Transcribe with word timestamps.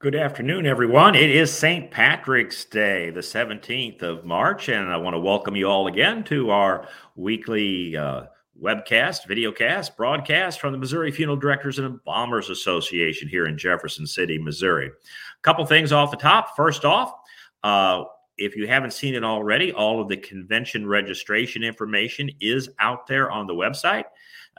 Good 0.00 0.14
afternoon, 0.14 0.64
everyone. 0.64 1.14
It 1.14 1.28
is 1.28 1.52
St. 1.52 1.90
Patrick's 1.90 2.64
Day, 2.64 3.10
the 3.10 3.20
17th 3.20 4.00
of 4.00 4.24
March, 4.24 4.70
and 4.70 4.90
I 4.90 4.96
want 4.96 5.12
to 5.12 5.20
welcome 5.20 5.54
you 5.54 5.66
all 5.66 5.88
again 5.88 6.24
to 6.24 6.48
our 6.48 6.88
weekly 7.16 7.98
uh, 7.98 8.22
webcast, 8.58 9.28
videocast, 9.28 9.98
broadcast 9.98 10.58
from 10.58 10.72
the 10.72 10.78
Missouri 10.78 11.12
Funeral 11.12 11.36
Directors 11.36 11.78
and 11.78 11.86
Embalmers 11.86 12.48
Association 12.48 13.28
here 13.28 13.44
in 13.44 13.58
Jefferson 13.58 14.06
City, 14.06 14.38
Missouri. 14.38 14.86
A 14.86 15.42
couple 15.42 15.66
things 15.66 15.92
off 15.92 16.10
the 16.10 16.16
top. 16.16 16.56
First 16.56 16.86
off, 16.86 17.12
uh, 17.62 18.04
if 18.38 18.56
you 18.56 18.66
haven't 18.66 18.94
seen 18.94 19.14
it 19.14 19.22
already, 19.22 19.70
all 19.70 20.00
of 20.00 20.08
the 20.08 20.16
convention 20.16 20.86
registration 20.86 21.62
information 21.62 22.30
is 22.40 22.70
out 22.78 23.06
there 23.06 23.30
on 23.30 23.46
the 23.46 23.52
website. 23.52 24.04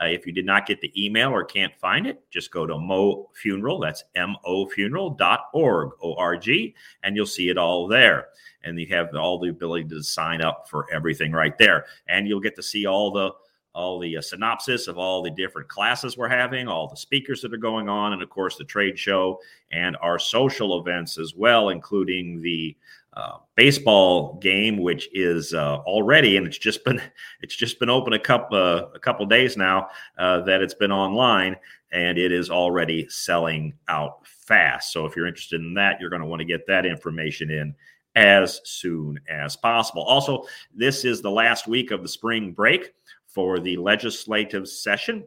Uh, 0.02 0.06
if 0.06 0.26
you 0.26 0.32
did 0.32 0.46
not 0.46 0.66
get 0.66 0.80
the 0.80 0.92
email 1.04 1.30
or 1.30 1.44
can't 1.44 1.74
find 1.78 2.06
it, 2.06 2.22
just 2.30 2.50
go 2.50 2.66
to 2.66 2.78
Mo 2.78 3.30
Funeral. 3.34 3.78
That's 3.78 4.02
mofuneral.org, 4.16 5.90
O-R-G, 6.02 6.74
and 7.02 7.16
you'll 7.16 7.26
see 7.26 7.48
it 7.48 7.58
all 7.58 7.86
there. 7.86 8.28
And 8.64 8.78
you 8.78 8.86
have 8.88 9.14
all 9.14 9.38
the 9.38 9.50
ability 9.50 9.88
to 9.88 10.02
sign 10.02 10.40
up 10.40 10.68
for 10.68 10.86
everything 10.92 11.32
right 11.32 11.56
there. 11.58 11.86
And 12.08 12.26
you'll 12.26 12.40
get 12.40 12.56
to 12.56 12.62
see 12.62 12.86
all 12.86 13.10
the 13.12 13.32
all 13.74 13.98
the 13.98 14.16
uh, 14.16 14.20
synopsis 14.20 14.86
of 14.86 14.98
all 14.98 15.22
the 15.22 15.30
different 15.30 15.68
classes 15.68 16.16
we're 16.16 16.28
having, 16.28 16.68
all 16.68 16.88
the 16.88 16.96
speakers 16.96 17.40
that 17.40 17.54
are 17.54 17.58
going 17.58 17.88
on, 17.88 18.12
and 18.12 18.22
of 18.22 18.28
course 18.28 18.56
the 18.56 18.64
trade 18.64 18.98
show 18.98 19.40
and 19.70 19.96
our 20.02 20.18
social 20.18 20.78
events 20.78 21.18
as 21.18 21.34
well, 21.34 21.70
including 21.70 22.42
the 22.42 22.76
uh, 23.14 23.36
baseball 23.56 24.38
game, 24.40 24.78
which 24.78 25.08
is 25.12 25.52
uh, 25.52 25.76
already, 25.78 26.36
and 26.36 26.46
it's 26.46 26.58
just 26.58 26.84
been 26.84 27.00
it's 27.40 27.56
just 27.56 27.78
been 27.78 27.90
open 27.90 28.12
a 28.12 28.18
couple 28.18 28.56
uh, 28.56 28.86
a 28.94 28.98
couple 28.98 29.24
days 29.26 29.56
now 29.56 29.88
uh, 30.18 30.40
that 30.40 30.62
it's 30.62 30.74
been 30.74 30.92
online, 30.92 31.56
and 31.92 32.18
it 32.18 32.32
is 32.32 32.50
already 32.50 33.06
selling 33.08 33.72
out 33.88 34.26
fast. 34.26 34.92
So 34.92 35.06
if 35.06 35.16
you're 35.16 35.26
interested 35.26 35.60
in 35.60 35.74
that, 35.74 36.00
you're 36.00 36.10
going 36.10 36.22
to 36.22 36.28
want 36.28 36.40
to 36.40 36.46
get 36.46 36.66
that 36.66 36.86
information 36.86 37.50
in 37.50 37.74
as 38.14 38.60
soon 38.64 39.18
as 39.28 39.56
possible. 39.56 40.02
Also, 40.02 40.44
this 40.74 41.04
is 41.04 41.22
the 41.22 41.30
last 41.30 41.66
week 41.66 41.90
of 41.90 42.02
the 42.02 42.08
spring 42.08 42.52
break 42.52 42.92
for 43.32 43.58
the 43.58 43.76
legislative 43.76 44.68
session. 44.68 45.24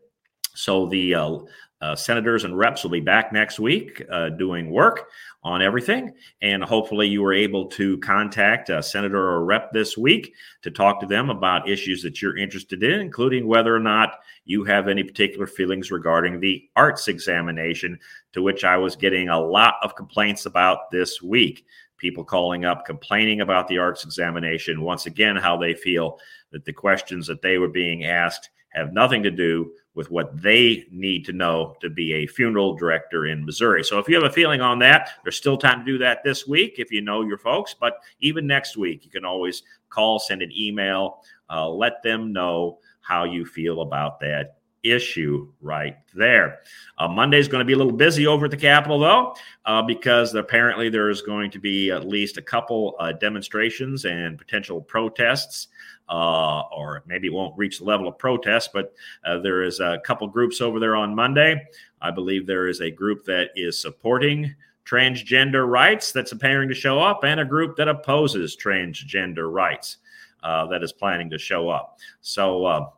So 0.53 0.87
the 0.87 1.15
uh, 1.15 1.37
uh, 1.81 1.95
senators 1.95 2.45
and 2.45 2.57
reps 2.57 2.83
will 2.83 2.91
be 2.91 3.01
back 3.01 3.33
next 3.33 3.59
week 3.59 4.01
uh, 4.09 4.29
doing 4.29 4.71
work 4.71 5.09
on 5.43 5.61
everything. 5.61 6.13
And 6.41 6.63
hopefully, 6.63 7.07
you 7.07 7.21
were 7.21 7.33
able 7.33 7.67
to 7.71 7.97
contact 7.99 8.69
a 8.69 8.81
senator 8.81 9.19
or 9.19 9.35
a 9.35 9.43
rep 9.43 9.71
this 9.71 9.97
week 9.97 10.33
to 10.63 10.71
talk 10.71 10.99
to 11.01 11.05
them 11.05 11.29
about 11.29 11.69
issues 11.69 12.01
that 12.03 12.21
you're 12.21 12.37
interested 12.37 12.81
in, 12.81 13.01
including 13.01 13.45
whether 13.45 13.75
or 13.75 13.79
not 13.79 14.19
you 14.45 14.63
have 14.63 14.87
any 14.87 15.03
particular 15.03 15.45
feelings 15.45 15.91
regarding 15.91 16.39
the 16.39 16.67
arts 16.75 17.07
examination, 17.07 17.99
to 18.33 18.41
which 18.41 18.63
I 18.63 18.77
was 18.77 18.95
getting 18.95 19.29
a 19.29 19.39
lot 19.39 19.75
of 19.83 19.95
complaints 19.95 20.45
about 20.45 20.89
this 20.91 21.21
week. 21.21 21.65
People 21.97 22.23
calling 22.23 22.65
up, 22.65 22.85
complaining 22.85 23.41
about 23.41 23.67
the 23.67 23.77
arts 23.77 24.03
examination. 24.03 24.81
Once 24.81 25.05
again, 25.05 25.35
how 25.35 25.57
they 25.57 25.73
feel 25.73 26.19
that 26.55 26.63
the 26.63 26.71
questions 26.71 27.27
that 27.27 27.41
they 27.41 27.57
were 27.57 27.67
being 27.67 28.05
asked 28.05 28.49
have 28.69 28.93
nothing 28.93 29.21
to 29.21 29.29
do 29.29 29.73
with 29.93 30.09
what 30.09 30.41
they 30.41 30.85
need 30.89 31.25
to 31.25 31.33
know 31.33 31.75
to 31.81 31.89
be 31.89 32.13
a 32.13 32.27
funeral 32.27 32.73
director 32.73 33.25
in 33.25 33.45
Missouri. 33.45 33.83
So 33.83 33.99
if 33.99 34.07
you 34.07 34.15
have 34.15 34.23
a 34.23 34.33
feeling 34.33 34.61
on 34.61 34.79
that, 34.79 35.09
there's 35.23 35.35
still 35.35 35.57
time 35.57 35.79
to 35.79 35.85
do 35.85 35.97
that 35.97 36.23
this 36.23 36.47
week 36.47 36.75
if 36.77 36.93
you 36.93 37.01
know 37.01 37.23
your 37.23 37.37
folks. 37.37 37.75
But 37.77 37.97
even 38.21 38.47
next 38.47 38.77
week, 38.77 39.03
you 39.03 39.11
can 39.11 39.25
always 39.25 39.63
call, 39.89 40.17
send 40.17 40.41
an 40.41 40.51
email, 40.57 41.23
uh, 41.49 41.67
let 41.67 42.01
them 42.03 42.31
know 42.31 42.79
how 43.01 43.25
you 43.25 43.45
feel 43.45 43.81
about 43.81 44.21
that 44.21 44.54
issue 44.91 45.51
right 45.61 45.97
there. 46.13 46.59
Uh, 46.97 47.07
Monday 47.07 47.39
is 47.39 47.47
going 47.47 47.59
to 47.59 47.65
be 47.65 47.73
a 47.73 47.77
little 47.77 47.91
busy 47.91 48.27
over 48.27 48.45
at 48.45 48.51
the 48.51 48.57
Capitol, 48.57 48.99
though, 48.99 49.35
uh, 49.65 49.81
because 49.81 50.33
apparently 50.33 50.89
there's 50.89 51.21
going 51.21 51.51
to 51.51 51.59
be 51.59 51.91
at 51.91 52.07
least 52.07 52.37
a 52.37 52.41
couple 52.41 52.95
uh, 52.99 53.11
demonstrations 53.13 54.05
and 54.05 54.37
potential 54.37 54.81
protests 54.81 55.67
uh, 56.09 56.61
or 56.71 57.03
maybe 57.05 57.27
it 57.27 57.33
won't 57.33 57.57
reach 57.57 57.79
the 57.79 57.85
level 57.85 58.07
of 58.07 58.17
protest, 58.17 58.71
but 58.73 58.93
uh, 59.25 59.39
there 59.39 59.63
is 59.63 59.79
a 59.79 59.99
couple 60.03 60.27
groups 60.27 60.61
over 60.61 60.79
there 60.79 60.95
on 60.95 61.15
Monday. 61.15 61.65
I 62.01 62.11
believe 62.11 62.45
there 62.45 62.67
is 62.67 62.81
a 62.81 62.91
group 62.91 63.25
that 63.25 63.49
is 63.55 63.81
supporting 63.81 64.53
transgender 64.85 65.67
rights 65.67 66.11
that's 66.11 66.31
appearing 66.31 66.69
to 66.69 66.75
show 66.75 66.99
up, 66.99 67.23
and 67.23 67.39
a 67.39 67.45
group 67.45 67.75
that 67.77 67.87
opposes 67.87 68.55
transgender 68.55 69.51
rights 69.51 69.97
uh, 70.43 70.67
that 70.67 70.83
is 70.83 70.93
planning 70.93 71.29
to 71.31 71.39
show 71.39 71.69
up. 71.69 71.97
So, 72.21 72.91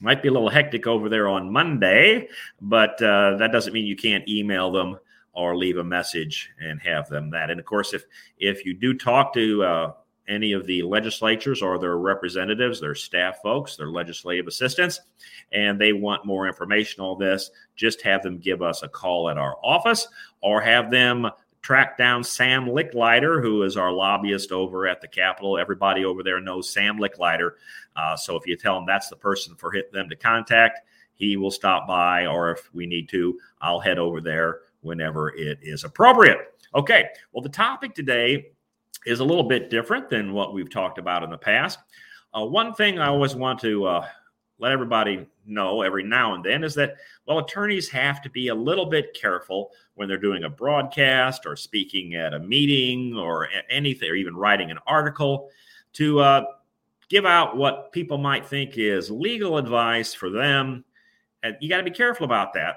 might 0.00 0.22
be 0.22 0.28
a 0.28 0.32
little 0.32 0.48
hectic 0.48 0.86
over 0.86 1.08
there 1.08 1.28
on 1.28 1.52
Monday, 1.52 2.28
but 2.60 3.00
uh, 3.02 3.36
that 3.36 3.52
doesn't 3.52 3.72
mean 3.72 3.86
you 3.86 3.96
can't 3.96 4.28
email 4.28 4.70
them 4.70 4.98
or 5.32 5.56
leave 5.56 5.76
a 5.76 5.84
message 5.84 6.50
and 6.60 6.80
have 6.80 7.08
them 7.08 7.30
that. 7.30 7.50
And 7.50 7.60
of 7.60 7.66
course, 7.66 7.92
if 7.92 8.04
if 8.38 8.64
you 8.64 8.74
do 8.74 8.94
talk 8.94 9.34
to 9.34 9.62
uh, 9.62 9.92
any 10.28 10.52
of 10.52 10.66
the 10.66 10.82
legislatures 10.82 11.62
or 11.62 11.78
their 11.78 11.98
representatives, 11.98 12.80
their 12.80 12.94
staff 12.94 13.38
folks, 13.42 13.76
their 13.76 13.90
legislative 13.90 14.46
assistants, 14.46 15.00
and 15.52 15.80
they 15.80 15.92
want 15.92 16.26
more 16.26 16.46
information 16.46 17.02
on 17.02 17.18
this, 17.18 17.50
just 17.76 18.02
have 18.02 18.22
them 18.22 18.38
give 18.38 18.62
us 18.62 18.82
a 18.82 18.88
call 18.88 19.28
at 19.28 19.38
our 19.38 19.56
office 19.62 20.08
or 20.40 20.60
have 20.60 20.90
them 20.90 21.28
track 21.66 21.98
down 21.98 22.22
Sam 22.22 22.66
Licklider, 22.66 23.42
who 23.42 23.64
is 23.64 23.76
our 23.76 23.90
lobbyist 23.90 24.52
over 24.52 24.86
at 24.86 25.00
the 25.00 25.08
Capitol. 25.08 25.58
Everybody 25.58 26.04
over 26.04 26.22
there 26.22 26.40
knows 26.40 26.70
Sam 26.70 26.96
Licklider. 26.96 27.54
Uh, 27.96 28.16
so 28.16 28.36
if 28.36 28.46
you 28.46 28.56
tell 28.56 28.76
them 28.76 28.84
that's 28.86 29.08
the 29.08 29.16
person 29.16 29.56
for 29.56 29.74
them 29.92 30.08
to 30.08 30.14
contact, 30.14 30.82
he 31.14 31.36
will 31.36 31.50
stop 31.50 31.88
by, 31.88 32.24
or 32.26 32.52
if 32.52 32.72
we 32.72 32.86
need 32.86 33.08
to, 33.08 33.36
I'll 33.60 33.80
head 33.80 33.98
over 33.98 34.20
there 34.20 34.60
whenever 34.82 35.30
it 35.30 35.58
is 35.60 35.82
appropriate. 35.82 36.54
Okay, 36.72 37.06
well, 37.32 37.42
the 37.42 37.48
topic 37.48 37.96
today 37.96 38.50
is 39.04 39.18
a 39.18 39.24
little 39.24 39.42
bit 39.42 39.68
different 39.68 40.08
than 40.08 40.32
what 40.32 40.54
we've 40.54 40.70
talked 40.70 40.98
about 40.98 41.24
in 41.24 41.30
the 41.30 41.36
past. 41.36 41.80
Uh, 42.32 42.46
one 42.46 42.74
thing 42.74 43.00
I 43.00 43.08
always 43.08 43.34
want 43.34 43.58
to 43.62 43.86
uh, 43.86 44.06
let 44.58 44.72
everybody 44.72 45.26
know 45.44 45.82
every 45.82 46.02
now 46.02 46.34
and 46.34 46.44
then 46.44 46.64
is 46.64 46.74
that, 46.74 46.96
well, 47.26 47.38
attorneys 47.38 47.88
have 47.90 48.22
to 48.22 48.30
be 48.30 48.48
a 48.48 48.54
little 48.54 48.86
bit 48.86 49.14
careful 49.14 49.70
when 49.94 50.08
they're 50.08 50.16
doing 50.16 50.44
a 50.44 50.50
broadcast 50.50 51.46
or 51.46 51.56
speaking 51.56 52.14
at 52.14 52.34
a 52.34 52.38
meeting 52.38 53.16
or 53.16 53.48
anything, 53.70 54.10
or 54.10 54.14
even 54.14 54.36
writing 54.36 54.70
an 54.70 54.78
article 54.86 55.50
to 55.92 56.20
uh, 56.20 56.44
give 57.08 57.26
out 57.26 57.56
what 57.56 57.92
people 57.92 58.18
might 58.18 58.46
think 58.46 58.76
is 58.76 59.10
legal 59.10 59.58
advice 59.58 60.14
for 60.14 60.30
them. 60.30 60.84
And 61.42 61.56
you 61.60 61.68
got 61.68 61.78
to 61.78 61.84
be 61.84 61.90
careful 61.90 62.24
about 62.24 62.54
that. 62.54 62.76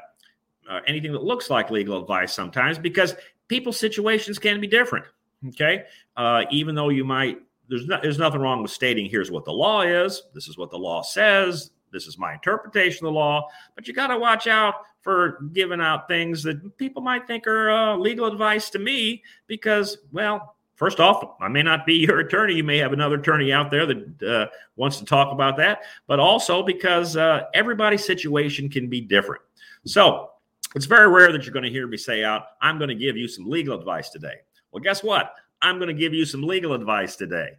Uh, 0.69 0.81
anything 0.85 1.11
that 1.11 1.23
looks 1.23 1.50
like 1.50 1.72
legal 1.72 2.00
advice 2.00 2.34
sometimes 2.34 2.78
because 2.78 3.16
people's 3.47 3.78
situations 3.78 4.38
can 4.38 4.61
be 4.61 4.67
different. 4.67 5.06
Okay. 5.47 5.85
Uh, 6.16 6.44
even 6.51 6.75
though 6.75 6.90
you 6.90 7.03
might, 7.03 7.40
there's, 7.69 7.85
there's 7.88 8.18
nothing 8.18 8.41
wrong 8.41 8.62
with 8.62 8.72
stating 8.72 9.06
here's 9.09 9.31
what 9.31 9.46
the 9.46 9.52
law 9.52 9.81
is, 9.81 10.24
this 10.34 10.47
is 10.47 10.57
what 10.57 10.72
the 10.72 10.78
law 10.78 11.02
says, 11.02 11.72
this 11.91 12.07
is 12.07 12.18
my 12.18 12.34
interpretation 12.34 13.06
of 13.06 13.13
the 13.13 13.19
law, 13.19 13.47
but 13.75 13.88
you 13.88 13.94
got 13.94 14.07
to 14.07 14.18
watch 14.18 14.47
out 14.47 14.75
for 15.02 15.40
giving 15.53 15.81
out 15.81 16.08
things 16.08 16.44
that 16.44 16.78
people 16.78 17.02
might 17.02 17.25
think 17.25 17.47
are 17.47 17.72
uh, 17.72 17.96
legal 17.96 18.25
advice 18.25 18.69
to 18.69 18.79
me 18.79 19.24
because, 19.47 19.97
well, 20.12 20.56
first 20.75 21.00
off, 21.00 21.35
I 21.40 21.47
may 21.47 21.63
not 21.63 21.85
be 21.85 21.96
your 21.96 22.19
attorney. 22.19 22.56
You 22.56 22.63
may 22.63 22.78
have 22.79 22.94
another 22.94 23.16
attorney 23.16 23.52
out 23.53 23.72
there 23.72 23.85
that 23.85 24.24
uh, 24.24 24.47
wants 24.75 24.97
to 24.97 25.06
talk 25.06 25.31
about 25.31 25.58
that, 25.58 25.84
but 26.08 26.19
also 26.19 26.63
because 26.63 27.16
uh, 27.16 27.44
everybody's 27.53 28.06
situation 28.06 28.69
can 28.69 28.90
be 28.90 29.02
different. 29.02 29.41
So 29.85 30.31
it's 30.75 30.85
very 30.85 31.08
rare 31.08 31.31
that 31.31 31.46
you're 31.46 31.53
going 31.53 31.63
to 31.63 31.72
hear 31.72 31.88
me 31.88 31.97
say 31.97 32.24
out, 32.24 32.44
I'm 32.62 32.78
going 32.78 32.90
to 32.90 32.96
give 32.96 33.18
you 33.18 33.28
some 33.28 33.50
legal 33.50 33.78
advice 33.78 34.09
today. 34.09 34.35
Well, 34.72 34.81
guess 34.81 35.02
what? 35.03 35.34
I'm 35.62 35.78
going 35.78 35.88
to 35.88 35.94
give 35.94 36.14
you 36.14 36.25
some 36.25 36.44
legal 36.44 36.74
advice 36.74 37.16
today. 37.16 37.50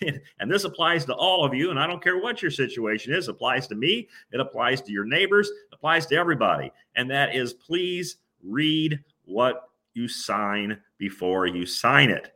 and 0.40 0.50
this 0.50 0.64
applies 0.64 1.04
to 1.06 1.14
all 1.14 1.44
of 1.44 1.54
you. 1.54 1.70
And 1.70 1.78
I 1.78 1.86
don't 1.86 2.02
care 2.02 2.18
what 2.18 2.42
your 2.42 2.50
situation 2.50 3.12
is, 3.12 3.28
it 3.28 3.32
applies 3.32 3.66
to 3.68 3.74
me, 3.74 4.08
it 4.32 4.40
applies 4.40 4.80
to 4.82 4.92
your 4.92 5.04
neighbors, 5.04 5.48
it 5.48 5.74
applies 5.74 6.06
to 6.06 6.16
everybody. 6.16 6.72
And 6.96 7.10
that 7.10 7.34
is 7.34 7.52
please 7.52 8.16
read 8.42 9.02
what 9.24 9.70
you 9.94 10.08
sign 10.08 10.78
before 10.98 11.46
you 11.46 11.66
sign 11.66 12.10
it. 12.10 12.34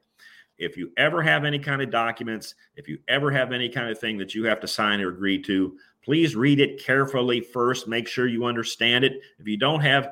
If 0.59 0.77
you 0.77 0.93
ever 0.97 1.23
have 1.23 1.45
any 1.45 1.59
kind 1.59 1.83
of 1.83 1.91
documents, 1.91 2.55
if 2.77 2.89
you 2.89 2.99
ever 3.09 3.31
have 3.31 3.53
any 3.53 3.69
kind 3.69 3.91
of 3.91 3.99
thing 3.99 4.19
that 4.19 4.35
you 4.35 4.45
have 4.45 4.61
to 4.61 4.69
sign 4.69 5.01
or 5.01 5.09
agree 5.09 5.41
to, 5.43 5.77
please 6.05 6.37
read 6.37 6.61
it 6.61 6.83
carefully 6.83 7.41
first. 7.41 7.89
Make 7.89 8.07
sure 8.07 8.27
you 8.27 8.45
understand 8.45 9.05
it. 9.05 9.21
If 9.39 9.49
you 9.49 9.57
don't 9.57 9.81
have 9.81 10.11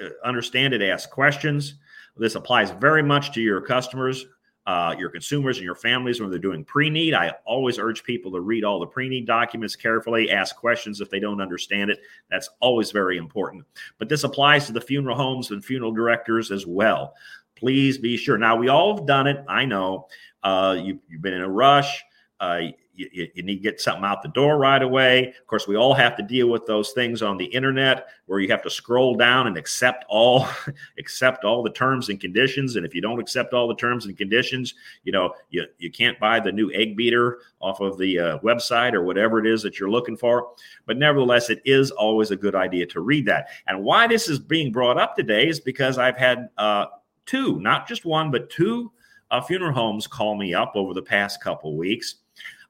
uh, 0.00 0.08
understand 0.24 0.74
it, 0.74 0.82
ask 0.82 1.10
questions. 1.10 1.74
This 2.16 2.34
applies 2.34 2.70
very 2.70 3.02
much 3.02 3.32
to 3.34 3.40
your 3.40 3.60
customers, 3.60 4.24
uh, 4.66 4.94
your 4.98 5.10
consumers, 5.10 5.58
and 5.58 5.64
your 5.64 5.76
families 5.76 6.20
when 6.20 6.28
they're 6.28 6.38
doing 6.38 6.64
pre 6.64 6.90
need. 6.90 7.14
I 7.14 7.32
always 7.44 7.78
urge 7.78 8.02
people 8.02 8.32
to 8.32 8.40
read 8.40 8.64
all 8.64 8.80
the 8.80 8.86
pre 8.86 9.08
need 9.08 9.26
documents 9.26 9.76
carefully, 9.76 10.30
ask 10.30 10.56
questions 10.56 11.00
if 11.00 11.08
they 11.08 11.20
don't 11.20 11.40
understand 11.40 11.90
it. 11.90 12.00
That's 12.30 12.50
always 12.60 12.90
very 12.90 13.16
important. 13.16 13.64
But 13.98 14.08
this 14.08 14.24
applies 14.24 14.66
to 14.66 14.72
the 14.72 14.80
funeral 14.80 15.16
homes 15.16 15.50
and 15.50 15.64
funeral 15.64 15.92
directors 15.92 16.50
as 16.50 16.66
well. 16.66 17.14
Please 17.54 17.96
be 17.96 18.16
sure. 18.16 18.38
Now, 18.38 18.56
we 18.56 18.68
all 18.68 18.96
have 18.96 19.06
done 19.06 19.26
it. 19.26 19.44
I 19.48 19.64
know 19.64 20.08
uh, 20.42 20.76
you, 20.78 21.00
have 21.12 21.22
been 21.22 21.34
in 21.34 21.42
a 21.42 21.48
rush. 21.48 22.04
Uh, 22.40 22.62
you, 22.96 23.28
you, 23.34 23.42
need 23.42 23.56
to 23.56 23.62
get 23.62 23.80
something 23.80 24.04
out 24.04 24.22
the 24.22 24.28
door 24.28 24.58
right 24.58 24.82
away. 24.82 25.28
Of 25.28 25.46
course, 25.46 25.68
we 25.68 25.76
all 25.76 25.94
have 25.94 26.16
to 26.16 26.22
deal 26.22 26.48
with 26.48 26.66
those 26.66 26.92
things 26.92 27.22
on 27.22 27.36
the 27.36 27.44
internet 27.44 28.08
where 28.26 28.40
you 28.40 28.48
have 28.48 28.62
to 28.62 28.70
scroll 28.70 29.14
down 29.14 29.46
and 29.46 29.56
accept 29.56 30.04
all 30.08 30.48
accept 30.98 31.44
all 31.44 31.62
the 31.62 31.70
terms 31.70 32.08
and 32.08 32.18
conditions. 32.18 32.76
And 32.76 32.86
if 32.86 32.94
you 32.94 33.00
don't 33.00 33.20
accept 33.20 33.52
all 33.52 33.68
the 33.68 33.74
terms 33.74 34.06
and 34.06 34.16
conditions, 34.16 34.74
you 35.04 35.12
know 35.12 35.34
you 35.50 35.66
you 35.78 35.90
can't 35.90 36.18
buy 36.18 36.40
the 36.40 36.52
new 36.52 36.70
egg 36.72 36.96
beater 36.96 37.40
off 37.60 37.80
of 37.80 37.98
the 37.98 38.18
uh, 38.18 38.38
website 38.38 38.94
or 38.94 39.02
whatever 39.02 39.38
it 39.38 39.46
is 39.46 39.62
that 39.62 39.78
you're 39.78 39.90
looking 39.90 40.16
for. 40.16 40.48
But 40.86 40.96
nevertheless, 40.96 41.50
it 41.50 41.60
is 41.64 41.90
always 41.90 42.30
a 42.30 42.36
good 42.36 42.54
idea 42.54 42.86
to 42.86 43.00
read 43.00 43.26
that. 43.26 43.48
And 43.66 43.84
why 43.84 44.06
this 44.06 44.28
is 44.28 44.38
being 44.38 44.72
brought 44.72 44.98
up 44.98 45.16
today 45.16 45.48
is 45.48 45.60
because 45.60 45.98
I've 45.98 46.16
had 46.16 46.48
uh, 46.58 46.86
two, 47.26 47.60
not 47.60 47.86
just 47.86 48.04
one, 48.04 48.30
but 48.30 48.50
two 48.50 48.92
uh, 49.30 49.40
funeral 49.40 49.72
homes 49.72 50.06
call 50.06 50.36
me 50.36 50.54
up 50.54 50.72
over 50.74 50.94
the 50.94 51.02
past 51.02 51.42
couple 51.42 51.76
weeks 51.76 52.16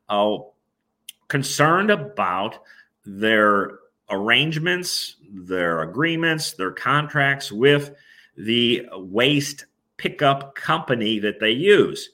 uh, 0.08 0.38
concerned 1.28 1.90
about 1.90 2.58
their 3.04 3.78
arrangements, 4.10 5.16
their 5.32 5.82
agreements, 5.82 6.52
their 6.52 6.72
contracts 6.72 7.50
with 7.50 7.94
the 8.36 8.86
waste 8.92 9.66
pickup 9.96 10.54
company 10.54 11.18
that 11.18 11.40
they 11.40 11.50
use. 11.50 12.10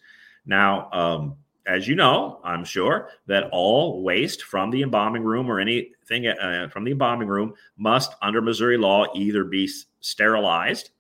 Now, 0.46 0.90
um, 0.92 1.36
as 1.66 1.86
you 1.86 1.94
know, 1.94 2.40
I'm 2.42 2.64
sure 2.64 3.10
that 3.26 3.48
all 3.52 4.02
waste 4.02 4.42
from 4.44 4.70
the 4.70 4.82
embalming 4.82 5.22
room 5.22 5.50
or 5.50 5.60
anything 5.60 6.26
uh, 6.26 6.68
from 6.72 6.84
the 6.84 6.92
embalming 6.92 7.28
room 7.28 7.54
must, 7.76 8.14
under 8.20 8.40
Missouri 8.40 8.76
law, 8.76 9.06
either 9.14 9.44
be 9.44 9.70
sterilized 10.00 10.90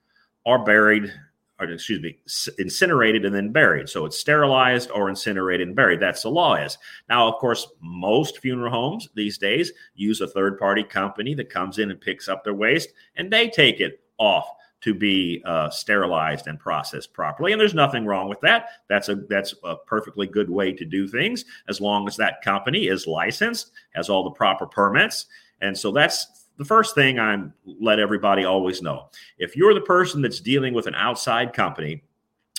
or 0.44 0.64
buried 0.64 1.12
or 1.70 1.74
excuse 1.74 2.00
me, 2.00 2.18
incinerated 2.58 3.24
and 3.24 3.34
then 3.34 3.52
buried. 3.52 3.88
So 3.88 4.04
it's 4.04 4.18
sterilized 4.18 4.90
or 4.90 5.08
incinerated 5.08 5.66
and 5.66 5.76
buried. 5.76 6.00
That's 6.00 6.22
the 6.22 6.30
law 6.30 6.54
is. 6.54 6.78
Now, 7.08 7.28
of 7.28 7.38
course, 7.38 7.66
most 7.80 8.38
funeral 8.38 8.72
homes 8.72 9.08
these 9.14 9.38
days 9.38 9.72
use 9.94 10.20
a 10.20 10.26
third 10.26 10.58
party 10.58 10.82
company 10.82 11.34
that 11.34 11.50
comes 11.50 11.78
in 11.78 11.90
and 11.90 12.00
picks 12.00 12.28
up 12.28 12.44
their 12.44 12.54
waste 12.54 12.92
and 13.16 13.30
they 13.30 13.48
take 13.48 13.80
it 13.80 14.00
off 14.18 14.46
to 14.82 14.94
be 14.94 15.40
uh, 15.46 15.70
sterilized 15.70 16.48
and 16.48 16.58
processed 16.58 17.12
properly. 17.12 17.52
And 17.52 17.60
there's 17.60 17.74
nothing 17.74 18.04
wrong 18.04 18.28
with 18.28 18.40
that. 18.40 18.66
That's 18.88 19.08
a 19.08 19.14
that's 19.14 19.54
a 19.64 19.76
perfectly 19.76 20.26
good 20.26 20.50
way 20.50 20.72
to 20.72 20.84
do 20.84 21.06
things 21.06 21.44
as 21.68 21.80
long 21.80 22.06
as 22.08 22.16
that 22.16 22.42
company 22.42 22.88
is 22.88 23.06
licensed, 23.06 23.70
has 23.94 24.08
all 24.08 24.24
the 24.24 24.30
proper 24.30 24.66
permits. 24.66 25.26
And 25.60 25.78
so 25.78 25.92
that's 25.92 26.41
the 26.58 26.64
first 26.64 26.94
thing 26.94 27.18
I'm 27.18 27.52
let 27.64 27.98
everybody 27.98 28.44
always 28.44 28.82
know 28.82 29.08
if 29.38 29.56
you're 29.56 29.74
the 29.74 29.80
person 29.80 30.22
that's 30.22 30.40
dealing 30.40 30.74
with 30.74 30.86
an 30.86 30.94
outside 30.94 31.52
company 31.52 32.02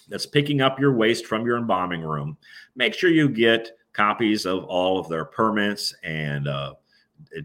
that's 0.10 0.26
picking 0.26 0.62
up 0.62 0.80
your 0.80 0.94
waste 0.94 1.26
from 1.26 1.46
your 1.46 1.58
embalming 1.58 2.02
room, 2.02 2.38
make 2.76 2.94
sure 2.94 3.10
you 3.10 3.30
get 3.30 3.72
copies 3.94 4.46
of 4.46 4.64
all 4.66 5.00
of 5.00 5.08
their 5.08 5.26
permits 5.26 5.94
and 6.04 6.48
uh, 6.48 6.74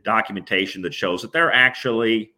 documentation 0.02 0.82
that 0.82 0.94
shows 0.94 1.22
that 1.22 1.32
they're 1.32 1.52
actually 1.52 2.32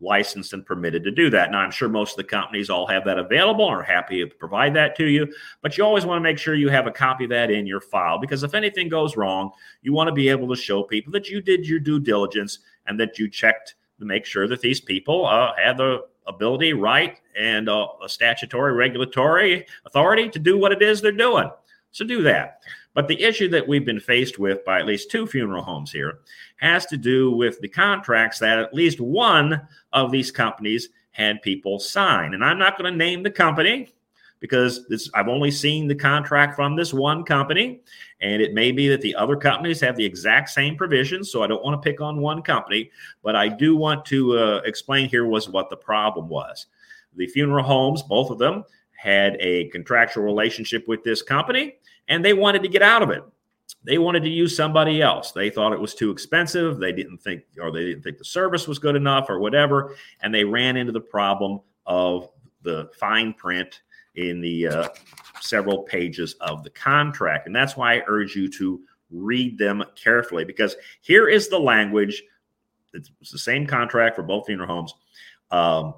licensed 0.00 0.52
and 0.52 0.66
permitted 0.66 1.02
to 1.04 1.10
do 1.10 1.30
that. 1.30 1.50
Now, 1.50 1.58
I'm 1.58 1.70
sure 1.70 1.88
most 1.88 2.12
of 2.12 2.16
the 2.18 2.24
companies 2.24 2.68
all 2.68 2.86
have 2.86 3.04
that 3.06 3.18
available 3.18 3.66
and 3.66 3.76
are 3.76 3.82
happy 3.82 4.22
to 4.22 4.34
provide 4.34 4.74
that 4.74 4.94
to 4.96 5.06
you, 5.06 5.32
but 5.62 5.76
you 5.76 5.84
always 5.84 6.04
want 6.04 6.18
to 6.18 6.22
make 6.22 6.38
sure 6.38 6.54
you 6.54 6.68
have 6.68 6.86
a 6.86 6.92
copy 6.92 7.24
of 7.24 7.30
that 7.30 7.50
in 7.50 7.66
your 7.66 7.80
file 7.80 8.18
because 8.18 8.42
if 8.42 8.54
anything 8.54 8.88
goes 8.88 9.16
wrong, 9.16 9.50
you 9.82 9.92
want 9.92 10.08
to 10.08 10.12
be 10.12 10.28
able 10.28 10.48
to 10.48 10.60
show 10.60 10.82
people 10.82 11.12
that 11.12 11.28
you 11.28 11.40
did 11.40 11.66
your 11.66 11.80
due 11.80 11.98
diligence 11.98 12.58
and 12.86 13.00
that 13.00 13.18
you 13.18 13.28
checked 13.28 13.74
to 13.98 14.04
make 14.04 14.26
sure 14.26 14.46
that 14.46 14.60
these 14.60 14.80
people 14.80 15.26
uh, 15.26 15.52
had 15.56 15.78
the 15.78 16.04
ability, 16.26 16.72
right, 16.72 17.20
and 17.38 17.68
uh, 17.68 17.86
a 18.04 18.08
statutory 18.08 18.72
regulatory 18.74 19.66
authority 19.86 20.28
to 20.28 20.38
do 20.38 20.58
what 20.58 20.72
it 20.72 20.82
is 20.82 21.00
they're 21.00 21.12
doing. 21.12 21.50
So 21.92 22.04
do 22.04 22.22
that. 22.24 22.60
But 22.96 23.08
the 23.08 23.22
issue 23.22 23.48
that 23.50 23.68
we've 23.68 23.84
been 23.84 24.00
faced 24.00 24.38
with 24.38 24.64
by 24.64 24.80
at 24.80 24.86
least 24.86 25.10
two 25.10 25.26
funeral 25.26 25.62
homes 25.62 25.92
here 25.92 26.20
has 26.56 26.86
to 26.86 26.96
do 26.96 27.30
with 27.30 27.60
the 27.60 27.68
contracts 27.68 28.38
that 28.38 28.58
at 28.58 28.72
least 28.72 29.02
one 29.02 29.60
of 29.92 30.10
these 30.10 30.30
companies 30.30 30.88
had 31.10 31.42
people 31.42 31.78
sign. 31.78 32.32
And 32.32 32.42
I'm 32.42 32.58
not 32.58 32.78
going 32.78 32.90
to 32.90 32.96
name 32.96 33.22
the 33.22 33.30
company 33.30 33.92
because 34.40 34.88
this, 34.88 35.10
I've 35.12 35.28
only 35.28 35.50
seen 35.50 35.86
the 35.86 35.94
contract 35.94 36.56
from 36.56 36.74
this 36.74 36.94
one 36.94 37.22
company. 37.22 37.82
And 38.22 38.40
it 38.40 38.54
may 38.54 38.72
be 38.72 38.88
that 38.88 39.02
the 39.02 39.14
other 39.14 39.36
companies 39.36 39.78
have 39.82 39.96
the 39.96 40.04
exact 40.04 40.48
same 40.48 40.74
provisions. 40.74 41.30
So 41.30 41.42
I 41.42 41.48
don't 41.48 41.62
want 41.62 41.80
to 41.82 41.86
pick 41.86 42.00
on 42.00 42.22
one 42.22 42.40
company, 42.40 42.90
but 43.22 43.36
I 43.36 43.48
do 43.48 43.76
want 43.76 44.06
to 44.06 44.38
uh, 44.38 44.60
explain 44.64 45.10
here 45.10 45.26
was 45.26 45.50
what 45.50 45.68
the 45.68 45.76
problem 45.76 46.30
was. 46.30 46.64
The 47.14 47.26
funeral 47.26 47.62
homes, 47.62 48.02
both 48.02 48.30
of 48.30 48.38
them, 48.38 48.64
had 49.06 49.36
a 49.38 49.68
contractual 49.68 50.24
relationship 50.24 50.88
with 50.88 51.04
this 51.04 51.22
company 51.22 51.76
and 52.08 52.24
they 52.24 52.32
wanted 52.32 52.60
to 52.62 52.68
get 52.68 52.82
out 52.82 53.02
of 53.02 53.10
it. 53.10 53.22
They 53.84 53.98
wanted 53.98 54.24
to 54.24 54.28
use 54.28 54.56
somebody 54.56 55.00
else. 55.00 55.30
They 55.30 55.48
thought 55.48 55.72
it 55.72 55.80
was 55.80 55.94
too 55.94 56.10
expensive. 56.10 56.78
They 56.78 56.90
didn't 56.90 57.18
think, 57.18 57.44
or 57.60 57.70
they 57.70 57.84
didn't 57.84 58.02
think 58.02 58.18
the 58.18 58.24
service 58.24 58.66
was 58.66 58.80
good 58.80 58.96
enough, 58.96 59.30
or 59.30 59.38
whatever. 59.38 59.94
And 60.22 60.34
they 60.34 60.42
ran 60.42 60.76
into 60.76 60.90
the 60.90 61.00
problem 61.00 61.60
of 61.86 62.28
the 62.62 62.90
fine 62.98 63.32
print 63.32 63.82
in 64.16 64.40
the 64.40 64.66
uh, 64.66 64.88
several 65.40 65.82
pages 65.84 66.34
of 66.40 66.64
the 66.64 66.70
contract. 66.70 67.46
And 67.46 67.54
that's 67.54 67.76
why 67.76 67.94
I 67.94 68.02
urge 68.08 68.34
you 68.34 68.50
to 68.52 68.80
read 69.12 69.56
them 69.56 69.84
carefully 69.94 70.44
because 70.44 70.74
here 71.00 71.28
is 71.28 71.48
the 71.48 71.60
language. 71.60 72.24
It's 72.92 73.30
the 73.30 73.38
same 73.38 73.68
contract 73.68 74.16
for 74.16 74.24
both 74.24 74.46
funeral 74.46 74.68
homes. 74.68 74.94
Um, 75.52 75.94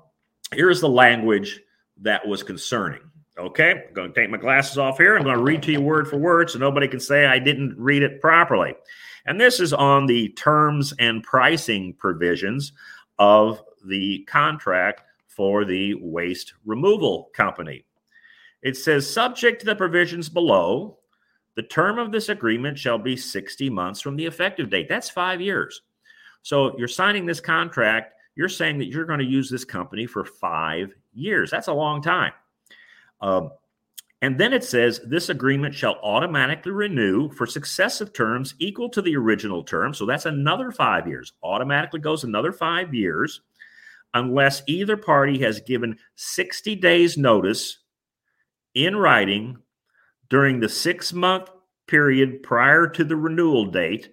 here 0.55 0.69
is 0.69 0.83
the 0.83 0.89
language 0.91 1.61
that 2.03 2.27
was 2.27 2.43
concerning. 2.43 3.01
Okay, 3.39 3.85
I'm 3.87 3.95
going 3.95 4.13
to 4.13 4.21
take 4.21 4.31
my 4.31 4.37
glasses 4.37 4.79
off 4.79 4.99
here. 4.99 5.17
I'm 5.17 5.23
going 5.23 5.37
to 5.37 5.43
read 5.43 5.63
to 5.65 5.73
you 5.73 5.81
word 5.81 6.09
for 6.09 6.17
word 6.17 6.51
so 6.51 6.59
nobody 6.59 6.89
can 6.89 6.99
say 6.99 7.27
I 7.27 7.39
didn't 7.39 7.77
read 7.79 8.03
it 8.03 8.21
properly. 8.21 8.75
And 9.27 9.41
this 9.41 9.61
is 9.61 9.73
on 9.73 10.07
the 10.07 10.31
terms 10.31 10.93
and 10.99 11.23
pricing 11.23 11.95
provisions 11.95 12.73
of 13.19 13.63
the 13.85 14.25
contract 14.29 15.03
for 15.27 15.65
the 15.65 15.95
waste 15.95 16.55
removal 16.65 17.31
company. 17.33 17.85
It 18.63 18.77
says, 18.77 19.09
subject 19.09 19.61
to 19.61 19.67
the 19.67 19.77
provisions 19.77 20.29
below, 20.29 20.99
the 21.55 21.63
term 21.63 21.99
of 21.99 22.11
this 22.11 22.29
agreement 22.29 22.79
shall 22.79 22.99
be 22.99 23.17
60 23.17 23.71
months 23.71 24.01
from 24.01 24.17
the 24.17 24.27
effective 24.27 24.71
date. 24.71 24.89
That's 24.89 25.11
five 25.11 25.41
years. 25.41 25.83
So 26.43 26.77
you're 26.77 26.89
signing 26.89 27.27
this 27.27 27.41
contract, 27.41 28.15
you're 28.39 28.49
saying 28.49 28.79
that 28.79 28.87
you're 28.87 29.05
going 29.05 29.19
to 29.19 29.25
use 29.25 29.51
this 29.51 29.65
company 29.65 30.07
for 30.07 30.25
five 30.25 30.95
years. 31.13 31.51
That's 31.51 31.67
a 31.67 31.73
long 31.73 32.01
time. 32.01 32.33
Um, 33.21 33.51
and 34.23 34.39
then 34.39 34.53
it 34.53 34.63
says 34.63 35.01
this 35.05 35.29
agreement 35.29 35.75
shall 35.75 35.99
automatically 36.05 36.71
renew 36.71 37.31
for 37.31 37.47
successive 37.47 38.13
terms 38.13 38.55
equal 38.61 38.91
to 38.91 39.03
the 39.03 39.17
original 39.17 39.65
term. 39.65 39.93
So 39.93 40.07
that's 40.07 40.25
another 40.25 40.71
five 40.71 41.09
years. 41.09 41.33
Automatically 41.43 41.99
goes 41.99 42.23
another 42.23 42.53
five 42.53 42.95
years 42.95 43.41
unless 44.15 44.63
either 44.69 44.97
party 44.97 45.41
has 45.41 45.61
given 45.61 45.99
60 46.15 46.77
days 46.77 47.19
notice 47.19 47.79
in 48.73 48.95
writing 48.95 49.59
during 50.29 50.61
the 50.61 50.69
six 50.69 51.13
month 51.13 51.51
period 51.89 52.45
prior 52.45 52.87
to 52.87 53.03
the 53.03 53.17
renewal 53.17 53.67
date 53.67 54.11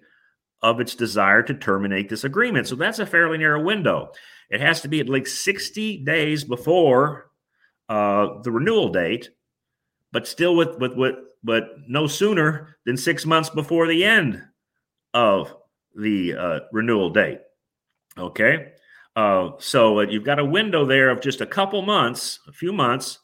of 0.66 0.80
its 0.80 0.96
desire 0.96 1.44
to 1.44 1.54
terminate 1.54 2.08
this 2.08 2.24
agreement. 2.24 2.66
So 2.66 2.74
that's 2.74 2.98
a 2.98 3.06
fairly 3.06 3.38
narrow 3.38 3.62
window. 3.62 4.10
It 4.50 4.60
has 4.60 4.80
to 4.80 4.88
be 4.88 4.98
at 4.98 5.08
least 5.08 5.44
60 5.44 5.98
days 5.98 6.42
before 6.42 7.30
uh, 7.88 8.42
the 8.42 8.50
renewal 8.50 8.88
date, 8.88 9.30
but 10.10 10.26
still 10.26 10.56
with, 10.56 10.76
with, 10.80 10.94
with, 10.94 11.14
but 11.44 11.68
no 11.86 12.08
sooner 12.08 12.76
than 12.84 12.96
six 12.96 13.24
months 13.24 13.48
before 13.48 13.86
the 13.86 14.04
end 14.04 14.42
of 15.14 15.54
the 15.94 16.34
uh, 16.34 16.60
renewal 16.72 17.10
date. 17.10 17.38
Okay. 18.18 18.72
Uh, 19.14 19.50
so 19.58 20.00
uh, 20.00 20.02
you've 20.02 20.24
got 20.24 20.40
a 20.40 20.44
window 20.44 20.84
there 20.84 21.10
of 21.10 21.20
just 21.20 21.40
a 21.40 21.46
couple 21.46 21.80
months, 21.82 22.40
a 22.48 22.52
few 22.52 22.72
months, 22.72 23.20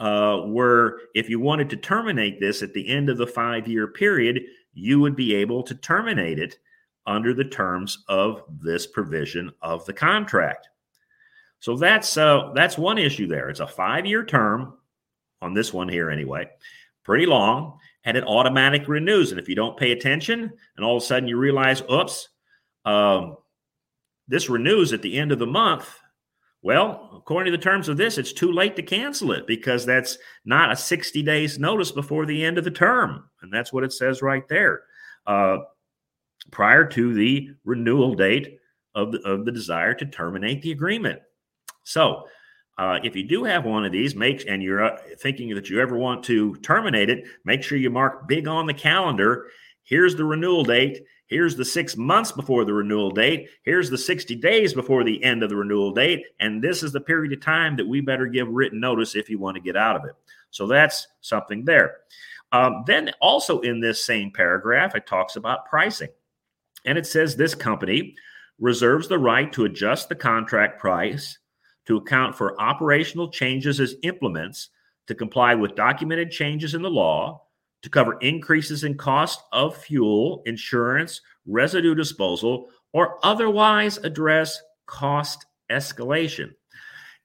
uh, 0.00 0.38
where 0.38 0.98
if 1.14 1.30
you 1.30 1.38
wanted 1.38 1.70
to 1.70 1.76
terminate 1.76 2.40
this 2.40 2.60
at 2.60 2.74
the 2.74 2.88
end 2.88 3.08
of 3.08 3.18
the 3.18 3.26
five 3.26 3.68
year 3.68 3.86
period, 3.86 4.42
you 4.74 4.98
would 4.98 5.14
be 5.14 5.32
able 5.36 5.62
to 5.62 5.76
terminate 5.76 6.40
it 6.40 6.56
under 7.06 7.34
the 7.34 7.44
terms 7.44 8.04
of 8.08 8.42
this 8.48 8.86
provision 8.86 9.50
of 9.60 9.84
the 9.86 9.92
contract. 9.92 10.68
So 11.60 11.76
that's 11.76 12.16
uh, 12.16 12.50
that's 12.54 12.76
one 12.76 12.98
issue 12.98 13.26
there. 13.26 13.48
It's 13.48 13.60
a 13.60 13.66
five 13.66 14.06
year 14.06 14.24
term 14.24 14.74
on 15.40 15.54
this 15.54 15.72
one 15.72 15.88
here 15.88 16.10
anyway, 16.10 16.48
pretty 17.04 17.26
long, 17.26 17.78
and 18.04 18.16
it 18.16 18.24
automatic 18.24 18.88
renews. 18.88 19.30
And 19.30 19.40
if 19.40 19.48
you 19.48 19.54
don't 19.54 19.76
pay 19.76 19.92
attention, 19.92 20.52
and 20.76 20.84
all 20.84 20.96
of 20.96 21.02
a 21.02 21.06
sudden 21.06 21.28
you 21.28 21.36
realize, 21.36 21.82
oops, 21.90 22.28
um, 22.84 23.36
this 24.28 24.48
renews 24.48 24.92
at 24.92 25.02
the 25.02 25.18
end 25.18 25.32
of 25.32 25.38
the 25.38 25.46
month, 25.46 25.88
well, 26.62 27.10
according 27.16 27.52
to 27.52 27.56
the 27.56 27.62
terms 27.62 27.88
of 27.88 27.96
this, 27.96 28.18
it's 28.18 28.32
too 28.32 28.52
late 28.52 28.76
to 28.76 28.82
cancel 28.82 29.32
it 29.32 29.48
because 29.48 29.84
that's 29.84 30.16
not 30.44 30.70
a 30.70 30.76
60 30.76 31.22
days 31.22 31.58
notice 31.58 31.90
before 31.90 32.24
the 32.24 32.44
end 32.44 32.56
of 32.56 32.64
the 32.64 32.70
term. 32.70 33.28
And 33.42 33.52
that's 33.52 33.72
what 33.72 33.82
it 33.82 33.92
says 33.92 34.22
right 34.22 34.46
there. 34.48 34.82
Uh, 35.26 35.58
prior 36.50 36.84
to 36.86 37.14
the 37.14 37.50
renewal 37.64 38.14
date 38.14 38.58
of 38.94 39.12
the, 39.12 39.20
of 39.20 39.44
the 39.44 39.52
desire 39.52 39.94
to 39.94 40.06
terminate 40.06 40.62
the 40.62 40.72
agreement. 40.72 41.20
So, 41.84 42.26
uh, 42.78 42.98
if 43.04 43.14
you 43.14 43.22
do 43.22 43.44
have 43.44 43.64
one 43.64 43.84
of 43.84 43.92
these, 43.92 44.14
make 44.16 44.44
and 44.48 44.62
you're 44.62 44.82
uh, 44.82 44.98
thinking 45.20 45.54
that 45.54 45.68
you 45.68 45.80
ever 45.80 45.96
want 45.96 46.24
to 46.24 46.54
terminate 46.56 47.10
it, 47.10 47.24
make 47.44 47.62
sure 47.62 47.76
you 47.76 47.90
mark 47.90 48.26
big 48.26 48.48
on 48.48 48.66
the 48.66 48.74
calendar 48.74 49.46
Here's 49.84 50.14
the 50.14 50.24
renewal 50.24 50.64
date. 50.64 51.04
Here's 51.26 51.56
the 51.56 51.64
six 51.64 51.96
months 51.96 52.30
before 52.30 52.64
the 52.64 52.74
renewal 52.74 53.10
date. 53.10 53.48
Here's 53.62 53.90
the 53.90 53.98
60 53.98 54.36
days 54.36 54.74
before 54.74 55.02
the 55.02 55.22
end 55.24 55.42
of 55.42 55.48
the 55.48 55.56
renewal 55.56 55.92
date. 55.92 56.24
And 56.40 56.62
this 56.62 56.82
is 56.82 56.92
the 56.92 57.00
period 57.00 57.32
of 57.32 57.40
time 57.40 57.76
that 57.76 57.86
we 57.86 58.00
better 58.00 58.26
give 58.26 58.48
written 58.48 58.80
notice 58.80 59.14
if 59.14 59.28
you 59.28 59.38
want 59.38 59.56
to 59.56 59.62
get 59.62 59.76
out 59.76 59.96
of 59.96 60.04
it. 60.04 60.14
So 60.50 60.66
that's 60.66 61.08
something 61.20 61.64
there. 61.64 61.98
Um, 62.52 62.84
then, 62.86 63.10
also 63.20 63.60
in 63.60 63.80
this 63.80 64.04
same 64.04 64.30
paragraph, 64.30 64.94
it 64.94 65.06
talks 65.06 65.36
about 65.36 65.66
pricing. 65.66 66.10
And 66.84 66.98
it 66.98 67.06
says 67.06 67.36
this 67.36 67.54
company 67.54 68.14
reserves 68.58 69.08
the 69.08 69.18
right 69.18 69.52
to 69.52 69.64
adjust 69.64 70.08
the 70.08 70.14
contract 70.14 70.80
price 70.80 71.38
to 71.86 71.96
account 71.96 72.36
for 72.36 72.60
operational 72.60 73.30
changes 73.30 73.80
as 73.80 73.96
implements 74.02 74.70
to 75.06 75.14
comply 75.14 75.54
with 75.54 75.74
documented 75.74 76.30
changes 76.30 76.74
in 76.74 76.82
the 76.82 76.90
law, 76.90 77.42
to 77.82 77.90
cover 77.90 78.18
increases 78.20 78.84
in 78.84 78.96
cost 78.96 79.42
of 79.52 79.76
fuel, 79.76 80.42
insurance, 80.46 81.20
residue 81.46 81.94
disposal, 81.94 82.68
or 82.92 83.18
otherwise 83.24 83.98
address 83.98 84.62
cost 84.86 85.46
escalation. 85.70 86.52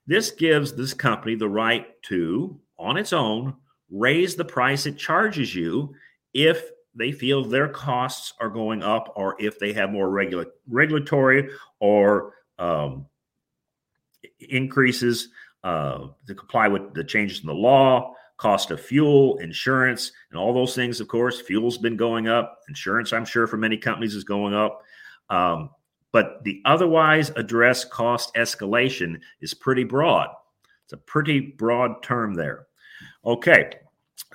This 0.07 0.31
gives 0.31 0.73
this 0.73 0.93
company 0.93 1.35
the 1.35 1.49
right 1.49 1.85
to, 2.03 2.59
on 2.79 2.97
its 2.97 3.13
own, 3.13 3.55
raise 3.91 4.35
the 4.35 4.45
price 4.45 4.85
it 4.85 4.97
charges 4.97 5.53
you 5.53 5.93
if 6.33 6.71
they 6.97 7.11
feel 7.11 7.43
their 7.43 7.69
costs 7.69 8.33
are 8.39 8.49
going 8.49 8.81
up 8.81 9.13
or 9.15 9.35
if 9.39 9.59
they 9.59 9.71
have 9.73 9.91
more 9.91 10.09
regula- 10.09 10.45
regulatory 10.67 11.49
or 11.79 12.33
um, 12.59 13.05
increases 14.39 15.29
uh, 15.63 16.07
to 16.25 16.35
comply 16.35 16.67
with 16.67 16.93
the 16.93 17.03
changes 17.03 17.41
in 17.41 17.47
the 17.47 17.53
law, 17.53 18.13
cost 18.37 18.71
of 18.71 18.81
fuel, 18.81 19.37
insurance, 19.37 20.11
and 20.31 20.39
all 20.39 20.53
those 20.53 20.75
things. 20.75 20.99
Of 20.99 21.07
course, 21.07 21.41
fuel's 21.41 21.77
been 21.77 21.97
going 21.97 22.27
up. 22.27 22.59
Insurance, 22.67 23.13
I'm 23.13 23.25
sure, 23.25 23.47
for 23.47 23.57
many 23.57 23.77
companies 23.77 24.15
is 24.15 24.23
going 24.23 24.53
up. 24.53 24.81
Um, 25.29 25.69
but 26.11 26.43
the 26.43 26.61
otherwise 26.65 27.31
address 27.35 27.83
cost 27.85 28.33
escalation 28.35 29.19
is 29.41 29.53
pretty 29.53 29.83
broad. 29.83 30.29
It's 30.85 30.93
a 30.93 30.97
pretty 30.97 31.39
broad 31.41 32.01
term 32.01 32.33
there. 32.33 32.67
Okay, 33.25 33.71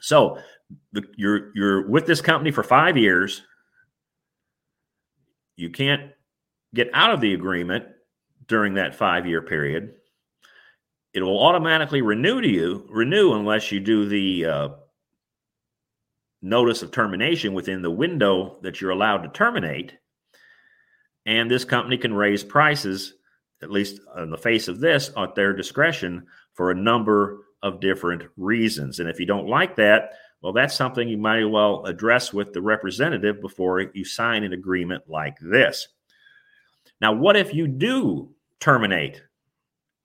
so 0.01 0.39
the, 0.93 1.05
you're 1.17 1.51
you're 1.55 1.89
with 1.89 2.07
this 2.07 2.21
company 2.21 2.51
for 2.51 2.63
five 2.63 2.97
years. 2.97 3.43
You 5.57 5.71
can't 5.71 6.13
get 6.75 6.91
out 6.93 7.13
of 7.13 7.21
the 7.21 7.35
agreement 7.35 7.85
during 8.47 8.75
that 8.75 8.95
five 8.95 9.27
year 9.27 9.43
period. 9.43 9.95
It 11.15 11.23
will 11.23 11.43
automatically 11.43 12.03
renew 12.03 12.41
to 12.41 12.49
you 12.49 12.87
renew 12.89 13.35
unless 13.35 13.71
you 13.71 13.81
do 13.81 14.09
the 14.09 14.47
uh, 14.47 14.69
notice 16.41 16.83
of 16.83 16.91
termination 16.91 17.55
within 17.55 17.83
the 17.83 17.91
window 17.91 18.59
that 18.63 18.81
you're 18.81 18.91
allowed 18.91 19.23
to 19.23 19.29
terminate. 19.29 19.95
And 21.25 21.51
this 21.51 21.65
company 21.65 21.99
can 21.99 22.15
raise 22.15 22.43
prices 22.43 23.15
at 23.63 23.71
least 23.71 24.01
on 24.15 24.31
the 24.31 24.37
face 24.37 24.69
of 24.69 24.81
this 24.81 25.11
at 25.17 25.35
their 25.35 25.53
discretion 25.53 26.27
for 26.55 26.71
a 26.71 26.75
number 26.75 27.45
of 27.63 27.81
different 27.81 28.25
reasons. 28.37 28.99
And 28.99 29.09
if 29.09 29.21
you 29.21 29.27
don't 29.27 29.47
like 29.47 29.77
that 29.77 30.15
well 30.43 30.53
that's 30.53 30.75
something 30.75 31.09
you 31.09 31.17
might 31.17 31.43
as 31.43 31.49
well 31.49 31.85
address 31.87 32.33
with 32.33 32.53
the 32.53 32.61
representative 32.61 33.41
before 33.41 33.81
you 33.81 34.05
sign 34.05 34.45
an 34.45 34.53
agreement 34.53 35.05
like 35.09 35.37
this. 35.41 35.89
Now 37.01 37.13
what 37.13 37.37
if 37.37 37.55
you 37.55 37.67
do 37.67 38.31
terminate 38.61 39.23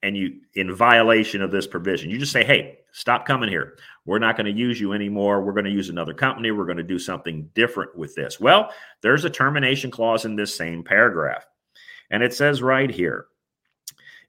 and 0.04 0.16
you 0.16 0.42
in 0.54 0.74
violation 0.74 1.42
of 1.42 1.52
this 1.52 1.68
provision? 1.68 2.10
You 2.10 2.20
just 2.20 2.32
say 2.32 2.44
hey 2.44 2.80
stop 2.92 3.26
coming 3.26 3.50
here. 3.50 3.78
We're 4.06 4.20
not 4.20 4.38
going 4.38 4.46
to 4.46 4.60
use 4.60 4.80
you 4.80 4.94
anymore. 4.94 5.44
We're 5.44 5.54
going 5.54 5.66
to 5.66 5.72
use 5.72 5.90
another 5.90 6.14
company. 6.14 6.52
We're 6.52 6.66
going 6.66 6.78
to 6.78 6.84
do 6.84 6.98
something 6.98 7.50
different 7.54 7.96
with 7.98 8.16
this. 8.16 8.40
Well 8.40 8.72
there's 9.02 9.26
a 9.26 9.30
termination 9.30 9.92
clause 9.92 10.26
in 10.26 10.36
this 10.36 10.56
same 10.56 10.84
paragraph 10.84 11.46
and 12.10 12.24
it 12.24 12.34
says 12.34 12.62
right 12.62 12.90
here 12.90 13.28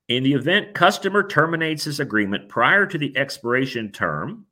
in 0.08 0.22
the 0.22 0.32
event 0.32 0.74
customer 0.74 1.26
terminates 1.26 1.84
his 1.84 2.00
agreement 2.00 2.48
prior 2.48 2.86
to 2.86 2.98
the 2.98 3.16
expiration 3.16 3.92
term 3.92 4.46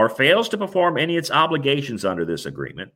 or 0.00 0.08
fails 0.08 0.48
to 0.48 0.56
perform 0.56 0.96
any 0.96 1.16
of 1.16 1.18
its 1.18 1.30
obligations 1.30 2.06
under 2.06 2.24
this 2.24 2.46
agreement 2.46 2.90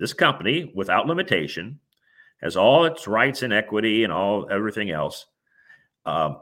this 0.00 0.12
company 0.12 0.72
without 0.74 1.06
limitation 1.06 1.78
has 2.42 2.56
all 2.56 2.86
its 2.86 3.06
rights 3.06 3.42
and 3.42 3.52
equity 3.52 4.02
and 4.02 4.12
all 4.12 4.48
everything 4.50 4.90
else 4.90 5.26
um, 6.06 6.38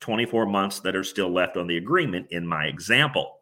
24 0.00 0.46
months 0.46 0.80
that 0.80 0.96
are 0.96 1.04
still 1.04 1.30
left 1.30 1.56
on 1.56 1.66
the 1.66 1.76
agreement 1.76 2.26
in 2.30 2.46
my 2.46 2.66
example. 2.66 3.40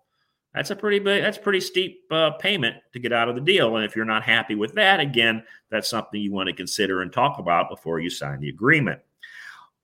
That's 0.54 0.70
a 0.70 0.76
pretty 0.76 1.00
big, 1.00 1.22
that's 1.22 1.38
pretty 1.38 1.60
steep 1.60 2.04
uh, 2.12 2.32
payment 2.32 2.76
to 2.92 3.00
get 3.00 3.12
out 3.12 3.28
of 3.28 3.34
the 3.34 3.40
deal. 3.40 3.76
And 3.76 3.84
if 3.84 3.96
you're 3.96 4.04
not 4.04 4.22
happy 4.22 4.54
with 4.54 4.72
that, 4.74 5.00
again, 5.00 5.42
that's 5.68 5.90
something 5.90 6.20
you 6.20 6.32
want 6.32 6.48
to 6.48 6.54
consider 6.54 7.02
and 7.02 7.12
talk 7.12 7.40
about 7.40 7.68
before 7.68 7.98
you 7.98 8.08
sign 8.08 8.40
the 8.40 8.50
agreement. 8.50 9.00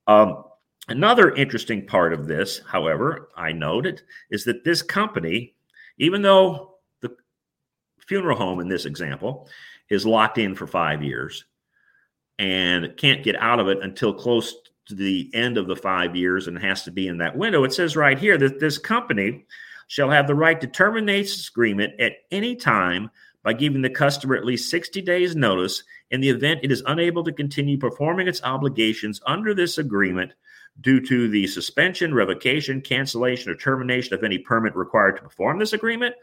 Um, 0.06 0.44
Another 0.90 1.32
interesting 1.36 1.86
part 1.86 2.12
of 2.12 2.26
this, 2.26 2.60
however, 2.66 3.28
I 3.36 3.52
noted, 3.52 4.02
is 4.30 4.44
that 4.44 4.64
this 4.64 4.82
company, 4.82 5.54
even 5.98 6.20
though 6.20 6.78
the 7.00 7.14
funeral 8.08 8.36
home 8.36 8.58
in 8.58 8.66
this 8.66 8.86
example 8.86 9.48
is 9.88 10.04
locked 10.04 10.38
in 10.38 10.56
for 10.56 10.66
five 10.66 11.00
years 11.00 11.44
and 12.40 12.96
can't 12.96 13.22
get 13.22 13.36
out 13.36 13.60
of 13.60 13.68
it 13.68 13.78
until 13.82 14.12
close 14.12 14.52
to 14.86 14.96
the 14.96 15.30
end 15.32 15.56
of 15.58 15.68
the 15.68 15.76
five 15.76 16.16
years 16.16 16.48
and 16.48 16.58
has 16.58 16.82
to 16.82 16.90
be 16.90 17.06
in 17.06 17.18
that 17.18 17.36
window, 17.36 17.62
it 17.62 17.72
says 17.72 17.94
right 17.94 18.18
here 18.18 18.36
that 18.36 18.58
this 18.58 18.76
company 18.76 19.46
shall 19.86 20.10
have 20.10 20.26
the 20.26 20.34
right 20.34 20.60
to 20.60 20.66
terminate 20.66 21.26
this 21.26 21.48
agreement 21.48 22.00
at 22.00 22.14
any 22.32 22.56
time 22.56 23.08
by 23.44 23.52
giving 23.52 23.80
the 23.80 23.90
customer 23.90 24.34
at 24.34 24.44
least 24.44 24.70
60 24.70 25.00
days 25.02 25.36
notice 25.36 25.84
in 26.10 26.20
the 26.20 26.28
event 26.28 26.60
it 26.64 26.72
is 26.72 26.82
unable 26.86 27.22
to 27.22 27.32
continue 27.32 27.78
performing 27.78 28.26
its 28.26 28.42
obligations 28.42 29.20
under 29.26 29.54
this 29.54 29.78
agreement 29.78 30.32
due 30.80 31.00
to 31.00 31.28
the 31.28 31.46
suspension, 31.46 32.14
revocation, 32.14 32.80
cancellation, 32.80 33.50
or 33.50 33.54
termination 33.54 34.14
of 34.14 34.24
any 34.24 34.38
permit 34.38 34.74
required 34.74 35.16
to 35.16 35.22
perform 35.22 35.58
this 35.58 35.72
agreement, 35.72 36.14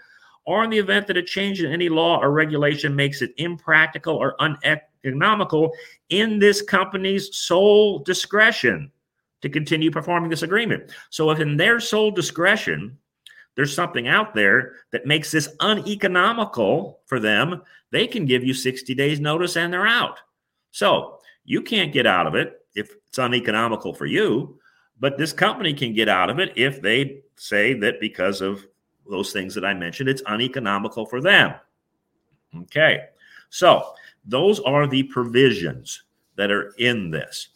or 0.45 0.63
in 0.63 0.69
the 0.69 0.79
event 0.79 1.05
that 1.07 1.17
a 1.17 1.23
change 1.23 1.61
in 1.61 1.71
any 1.71 1.89
law 1.89 2.19
or 2.19 2.31
regulation 2.31 2.95
makes 2.95 3.21
it 3.21 3.33
impractical 3.37 4.15
or 4.15 4.35
uneconomical 4.39 5.71
in 6.09 6.39
this 6.39 6.61
company's 6.61 7.35
sole 7.35 7.99
discretion 7.99 8.91
to 9.41 9.49
continue 9.49 9.91
performing 9.91 10.29
this 10.29 10.41
agreement. 10.41 10.91
So, 11.09 11.29
if 11.31 11.39
in 11.39 11.57
their 11.57 11.79
sole 11.79 12.11
discretion, 12.11 12.97
there's 13.55 13.75
something 13.75 14.07
out 14.07 14.33
there 14.33 14.75
that 14.91 15.05
makes 15.05 15.31
this 15.31 15.49
uneconomical 15.59 17.01
for 17.05 17.19
them, 17.19 17.61
they 17.91 18.07
can 18.07 18.25
give 18.25 18.43
you 18.43 18.53
60 18.53 18.95
days 18.95 19.19
notice 19.19 19.57
and 19.57 19.71
they're 19.71 19.85
out. 19.85 20.19
So, 20.71 21.19
you 21.43 21.61
can't 21.61 21.93
get 21.93 22.07
out 22.07 22.25
of 22.25 22.35
it 22.35 22.61
if 22.77 22.93
it's 23.07 23.19
uneconomical 23.19 23.93
for 23.93 24.05
you, 24.05 24.59
but 24.99 25.17
this 25.17 25.33
company 25.33 25.73
can 25.73 25.93
get 25.93 26.07
out 26.07 26.29
of 26.29 26.39
it 26.39 26.53
if 26.55 26.81
they 26.81 27.21
say 27.35 27.73
that 27.73 27.99
because 27.99 28.41
of 28.41 28.65
those 29.09 29.31
things 29.31 29.53
that 29.55 29.65
I 29.65 29.73
mentioned, 29.73 30.09
it's 30.09 30.21
uneconomical 30.23 31.05
for 31.05 31.21
them. 31.21 31.53
Okay. 32.55 33.05
So 33.49 33.93
those 34.25 34.59
are 34.61 34.87
the 34.87 35.03
provisions 35.03 36.03
that 36.35 36.51
are 36.51 36.73
in 36.77 37.09
this. 37.09 37.49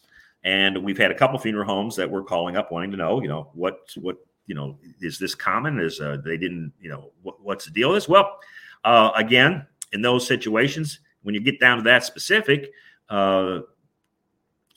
And 0.44 0.82
we've 0.82 0.98
had 0.98 1.10
a 1.10 1.14
couple 1.14 1.38
funeral 1.38 1.66
homes 1.66 1.94
that 1.96 2.10
we're 2.10 2.24
calling 2.24 2.56
up 2.56 2.72
wanting 2.72 2.90
to 2.90 2.96
know, 2.96 3.22
you 3.22 3.28
know, 3.28 3.50
what 3.54 3.80
what 3.96 4.16
you 4.46 4.56
know, 4.56 4.76
is 5.00 5.18
this 5.18 5.36
common? 5.36 5.78
Is 5.78 6.00
uh, 6.00 6.16
they 6.24 6.36
didn't, 6.36 6.72
you 6.80 6.90
know, 6.90 7.12
what, 7.22 7.40
what's 7.40 7.64
the 7.64 7.70
deal 7.70 7.90
with 7.90 7.98
this? 7.98 8.08
Well, 8.08 8.38
uh, 8.84 9.12
again, 9.14 9.64
in 9.92 10.02
those 10.02 10.26
situations, 10.26 10.98
when 11.22 11.34
you 11.34 11.40
get 11.40 11.60
down 11.60 11.76
to 11.76 11.82
that 11.84 12.04
specific, 12.04 12.72
uh, 13.08 13.60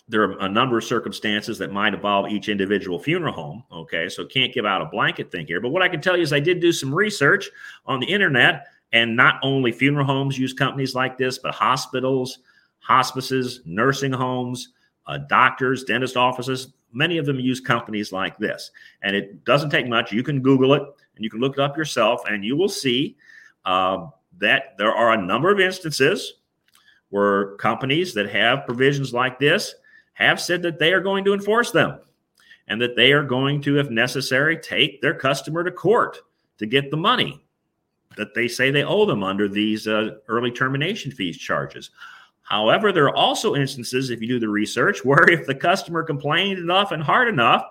there 0.08 0.24
are 0.24 0.40
a 0.40 0.50
number 0.50 0.78
of 0.78 0.84
circumstances 0.84 1.58
that 1.58 1.72
might 1.72 1.94
involve 1.94 2.30
each 2.30 2.48
individual 2.48 3.00
funeral 3.00 3.34
home. 3.34 3.64
Okay, 3.72 4.08
so 4.08 4.26
can't 4.26 4.54
give 4.54 4.66
out 4.66 4.82
a 4.82 4.86
blanket 4.86 5.32
thing 5.32 5.48
here. 5.48 5.60
But 5.60 5.70
what 5.70 5.82
I 5.82 5.88
can 5.88 6.02
tell 6.02 6.16
you 6.16 6.24
is 6.24 6.32
I 6.32 6.40
did 6.40 6.60
do 6.60 6.72
some 6.72 6.94
research 6.94 7.50
on 7.86 8.00
the 8.00 8.06
internet, 8.06 8.68
and 8.94 9.16
not 9.16 9.40
only 9.42 9.72
funeral 9.72 10.06
homes 10.06 10.38
use 10.38 10.54
companies 10.54 10.94
like 10.94 11.18
this, 11.18 11.40
but 11.40 11.56
hospitals, 11.56 12.40
hospices, 12.80 13.62
nursing 13.66 14.12
homes, 14.12 14.70
uh, 15.08 15.18
doctors, 15.18 15.84
dentist 15.84 16.18
offices. 16.18 16.74
Many 16.94 17.18
of 17.18 17.26
them 17.26 17.40
use 17.40 17.60
companies 17.60 18.12
like 18.12 18.38
this, 18.38 18.72
and 19.02 19.16
it 19.16 19.44
doesn't 19.44 19.72
take 19.72 19.88
much. 19.88 20.12
You 20.12 20.24
can 20.24 20.42
Google 20.42 20.76
it 20.76 20.84
and 21.16 21.24
you 21.24 21.30
can 21.30 21.40
look 21.40 21.54
it 21.54 21.60
up 21.60 21.76
yourself, 21.76 22.22
and 22.30 22.46
you 22.46 22.56
will 22.56 22.70
see 22.70 23.18
uh, 23.66 24.06
that 24.38 24.78
there 24.78 24.94
are 24.94 25.14
a 25.14 25.22
number 25.22 25.52
of 25.52 25.60
instances 25.60 26.36
where 27.10 27.56
companies 27.56 28.14
that 28.14 28.30
have 28.30 28.66
provisions 28.66 29.14
like 29.14 29.40
this 29.40 29.76
have 30.16 30.42
said 30.42 30.62
that 30.64 30.80
they 30.80 30.92
are 30.92 31.02
going 31.02 31.24
to 31.26 31.34
enforce 31.34 31.72
them 31.72 32.00
and 32.68 32.82
that 32.82 32.96
they 32.96 33.12
are 33.12 33.24
going 33.24 33.62
to, 33.62 33.80
if 33.80 33.90
necessary, 33.90 34.58
take 34.58 35.02
their 35.02 35.14
customer 35.14 35.64
to 35.64 35.72
court 35.72 36.18
to 36.58 36.66
get 36.66 36.90
the 36.90 36.98
money 36.98 37.46
that 38.18 38.34
they 38.34 38.48
say 38.48 38.72
they 38.72 38.84
owe 38.84 39.06
them 39.06 39.24
under 39.24 39.48
these 39.48 39.88
uh, 39.88 40.12
early 40.28 40.52
termination 40.52 41.12
fees 41.12 41.38
charges. 41.38 41.92
However, 42.42 42.92
there 42.92 43.06
are 43.06 43.16
also 43.16 43.56
instances, 43.56 44.10
if 44.10 44.22
you 44.22 44.28
do 44.28 44.40
the 44.40 44.50
research, 44.50 45.04
where 45.06 45.30
if 45.30 45.46
the 45.46 45.56
customer 45.56 46.04
complained 46.04 46.60
enough 46.60 46.92
and 46.92 47.04
hard 47.04 47.28
enough, 47.28 47.64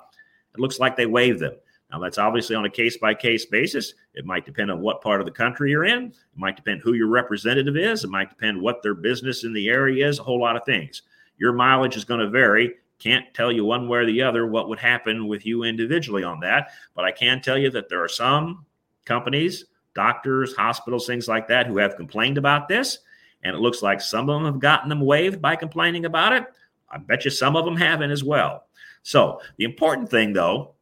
it 0.55 0.61
looks 0.61 0.79
like 0.79 0.97
they 0.97 1.07
waive 1.07 1.39
them. 1.39 1.55
Now, 1.91 2.01
that's 2.01 2.19
obviously 2.19 2.57
on 2.57 2.65
a 2.65 2.71
case 2.71 2.97
by 2.97 3.15
case 3.15 3.47
basis. 3.47 3.95
It 4.15 4.25
might 4.25 4.45
depend 4.45 4.71
on 4.71 4.81
what 4.81 5.01
part 5.01 5.21
of 5.21 5.27
the 5.27 5.33
country 5.33 5.71
you're 5.71 5.85
in. 5.85 6.07
It 6.07 6.15
might 6.35 6.57
depend 6.57 6.81
who 6.81 6.95
your 6.95 7.07
representative 7.09 7.77
is. 7.77 8.03
It 8.03 8.11
might 8.11 8.31
depend 8.31 8.61
what 8.61 8.83
their 8.83 8.95
business 8.95 9.45
in 9.45 9.53
the 9.53 9.69
area 9.69 10.07
is, 10.07 10.19
a 10.19 10.25
whole 10.25 10.41
lot 10.41 10.57
of 10.57 10.65
things. 10.65 11.03
Your 11.39 11.53
mileage 11.53 11.97
is 11.97 12.05
going 12.05 12.21
to 12.21 12.31
vary. 12.31 12.75
Can't 12.99 13.33
tell 13.35 13.51
you 13.51 13.65
one 13.65 13.89
way 13.89 13.99
or 13.99 14.07
the 14.07 14.23
other 14.23 14.47
what 14.47 14.69
would 14.69 14.79
happen 14.79 15.27
with 15.27 15.45
you 15.45 15.65
individually 15.65 16.23
on 16.23 16.41
that. 16.41 16.71
But 16.95 17.05
I 17.05 17.13
can 17.13 17.41
tell 17.41 17.59
you 17.59 17.71
that 17.71 17.89
there 17.89 18.03
are 18.03 18.09
some 18.09 18.65
companies, 19.05 19.67
doctors, 19.95 20.55
hospitals, 20.55 21.07
things 21.07 21.29
like 21.29 21.49
that, 21.49 21.67
who 21.67 21.79
have 21.79 21.97
complained 21.97 22.39
about 22.39 22.69
this. 22.69 22.99
And 23.43 23.55
it 23.55 23.61
looks 23.61 23.83
like 23.83 24.01
some 24.01 24.31
of 24.31 24.41
them 24.41 24.51
have 24.51 24.61
gotten 24.61 24.89
them 24.89 25.01
waived 25.01 25.43
by 25.43 25.57
complaining 25.57 26.07
about 26.07 26.33
it. 26.33 26.47
I 26.91 26.99
bet 26.99 27.25
you 27.25 27.31
some 27.31 27.57
of 27.57 27.65
them 27.65 27.77
haven't 27.77 28.11
as 28.11 28.25
well. 28.25 28.67
So 29.03 29.41
the 29.59 29.65
important 29.65 30.09
thing, 30.09 30.33
though, 30.33 30.75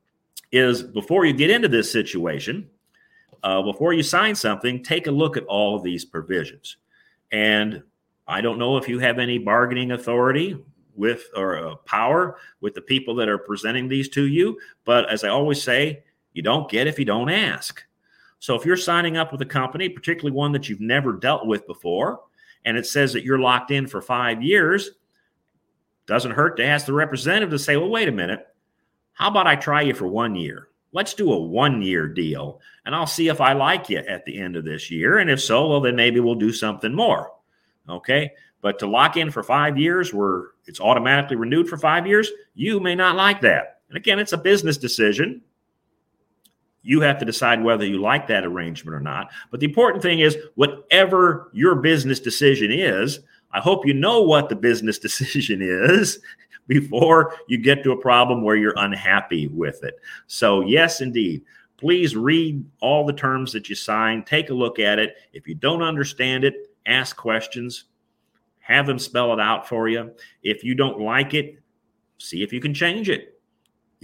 is 0.52 0.82
before 0.82 1.24
you 1.24 1.32
get 1.32 1.50
into 1.50 1.68
this 1.68 1.90
situation, 1.90 2.68
uh, 3.42 3.62
before 3.62 3.92
you 3.92 4.02
sign 4.02 4.34
something, 4.34 4.82
take 4.82 5.06
a 5.06 5.10
look 5.10 5.36
at 5.36 5.44
all 5.46 5.74
of 5.74 5.82
these 5.82 6.04
provisions. 6.04 6.76
And 7.32 7.82
I 8.26 8.40
don't 8.40 8.58
know 8.58 8.76
if 8.76 8.88
you 8.88 8.98
have 9.00 9.18
any 9.18 9.38
bargaining 9.38 9.92
authority 9.92 10.62
with 10.94 11.24
or 11.34 11.56
uh, 11.56 11.74
power 11.76 12.36
with 12.60 12.74
the 12.74 12.80
people 12.80 13.14
that 13.16 13.28
are 13.28 13.38
presenting 13.38 13.88
these 13.88 14.08
to 14.10 14.26
you, 14.26 14.58
but 14.84 15.08
as 15.08 15.24
I 15.24 15.28
always 15.28 15.62
say, 15.62 16.04
you 16.32 16.42
don't 16.42 16.70
get 16.70 16.86
if 16.86 16.98
you 16.98 17.04
don't 17.04 17.30
ask. 17.30 17.82
So 18.38 18.54
if 18.54 18.66
you're 18.66 18.76
signing 18.76 19.16
up 19.16 19.32
with 19.32 19.40
a 19.42 19.46
company, 19.46 19.88
particularly 19.88 20.36
one 20.36 20.52
that 20.52 20.68
you've 20.68 20.80
never 20.80 21.12
dealt 21.12 21.46
with 21.46 21.66
before, 21.66 22.20
and 22.64 22.76
it 22.76 22.86
says 22.86 23.12
that 23.12 23.24
you're 23.24 23.38
locked 23.38 23.70
in 23.70 23.86
for 23.86 24.00
five 24.00 24.42
years, 24.42 24.90
doesn't 26.06 26.32
hurt 26.32 26.56
to 26.56 26.64
ask 26.64 26.86
the 26.86 26.92
representative 26.92 27.50
to 27.50 27.58
say, 27.58 27.76
well, 27.76 27.88
wait 27.88 28.08
a 28.08 28.12
minute. 28.12 28.46
How 29.12 29.28
about 29.28 29.46
I 29.46 29.56
try 29.56 29.82
you 29.82 29.94
for 29.94 30.08
one 30.08 30.34
year? 30.34 30.68
Let's 30.92 31.14
do 31.14 31.32
a 31.32 31.40
one 31.40 31.80
year 31.82 32.08
deal 32.08 32.60
and 32.84 32.94
I'll 32.94 33.06
see 33.06 33.28
if 33.28 33.40
I 33.40 33.52
like 33.52 33.88
you 33.88 33.98
at 33.98 34.24
the 34.24 34.38
end 34.38 34.56
of 34.56 34.64
this 34.64 34.90
year. 34.90 35.18
And 35.18 35.30
if 35.30 35.40
so, 35.40 35.68
well, 35.68 35.80
then 35.80 35.96
maybe 35.96 36.20
we'll 36.20 36.34
do 36.34 36.52
something 36.52 36.92
more. 36.92 37.30
Okay. 37.88 38.32
But 38.60 38.78
to 38.78 38.86
lock 38.86 39.16
in 39.16 39.30
for 39.30 39.42
five 39.42 39.76
years 39.76 40.14
where 40.14 40.50
it's 40.66 40.80
automatically 40.80 41.36
renewed 41.36 41.68
for 41.68 41.76
five 41.76 42.06
years, 42.06 42.30
you 42.54 42.80
may 42.80 42.94
not 42.94 43.16
like 43.16 43.40
that. 43.40 43.80
And 43.88 43.96
again, 43.96 44.18
it's 44.18 44.32
a 44.32 44.38
business 44.38 44.78
decision. 44.78 45.42
You 46.82 47.00
have 47.00 47.18
to 47.18 47.24
decide 47.24 47.62
whether 47.62 47.84
you 47.84 48.00
like 48.00 48.26
that 48.28 48.44
arrangement 48.44 48.94
or 48.94 49.00
not. 49.00 49.30
But 49.50 49.60
the 49.60 49.66
important 49.66 50.02
thing 50.02 50.20
is, 50.20 50.36
whatever 50.54 51.50
your 51.52 51.76
business 51.76 52.20
decision 52.20 52.70
is, 52.72 53.20
I 53.52 53.60
hope 53.60 53.86
you 53.86 53.94
know 53.94 54.22
what 54.22 54.48
the 54.48 54.56
business 54.56 54.98
decision 55.00 55.60
is 55.60 56.20
before 56.68 57.34
you 57.48 57.58
get 57.58 57.82
to 57.82 57.92
a 57.92 58.00
problem 58.00 58.42
where 58.42 58.56
you're 58.56 58.74
unhappy 58.76 59.48
with 59.48 59.82
it. 59.84 59.94
So, 60.26 60.62
yes, 60.62 61.00
indeed. 61.00 61.42
Please 61.76 62.14
read 62.14 62.64
all 62.80 63.04
the 63.04 63.12
terms 63.12 63.52
that 63.52 63.68
you 63.68 63.74
sign. 63.74 64.22
Take 64.22 64.50
a 64.50 64.54
look 64.54 64.78
at 64.78 65.00
it. 65.00 65.16
If 65.32 65.48
you 65.48 65.56
don't 65.56 65.82
understand 65.82 66.44
it, 66.44 66.71
ask 66.86 67.16
questions, 67.16 67.84
have 68.60 68.86
them 68.86 68.98
spell 68.98 69.32
it 69.32 69.40
out 69.40 69.68
for 69.68 69.88
you. 69.88 70.12
If 70.42 70.64
you 70.64 70.74
don't 70.74 71.00
like 71.00 71.34
it, 71.34 71.58
see 72.18 72.42
if 72.42 72.52
you 72.52 72.60
can 72.60 72.74
change 72.74 73.08
it. 73.08 73.40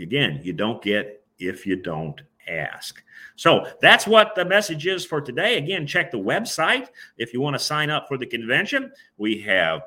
Again, 0.00 0.40
you 0.42 0.52
don't 0.52 0.82
get 0.82 1.24
if 1.38 1.66
you 1.66 1.76
don't 1.76 2.20
ask. 2.48 3.02
So 3.36 3.66
that's 3.80 4.06
what 4.06 4.34
the 4.34 4.44
message 4.44 4.86
is 4.86 5.04
for 5.04 5.20
today. 5.20 5.58
Again, 5.58 5.86
check 5.86 6.10
the 6.10 6.18
website 6.18 6.88
if 7.18 7.32
you 7.32 7.40
want 7.40 7.54
to 7.54 7.60
sign 7.60 7.90
up 7.90 8.08
for 8.08 8.16
the 8.16 8.26
convention. 8.26 8.92
We 9.16 9.40
have 9.42 9.82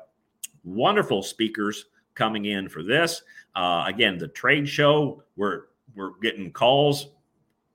wonderful 0.64 1.22
speakers 1.22 1.86
coming 2.14 2.46
in 2.46 2.68
for 2.68 2.82
this. 2.82 3.22
Uh, 3.54 3.84
again, 3.86 4.18
the 4.18 4.28
trade 4.28 4.68
show, 4.68 5.22
we're 5.36 5.64
we're 5.94 6.18
getting 6.22 6.50
calls. 6.50 7.08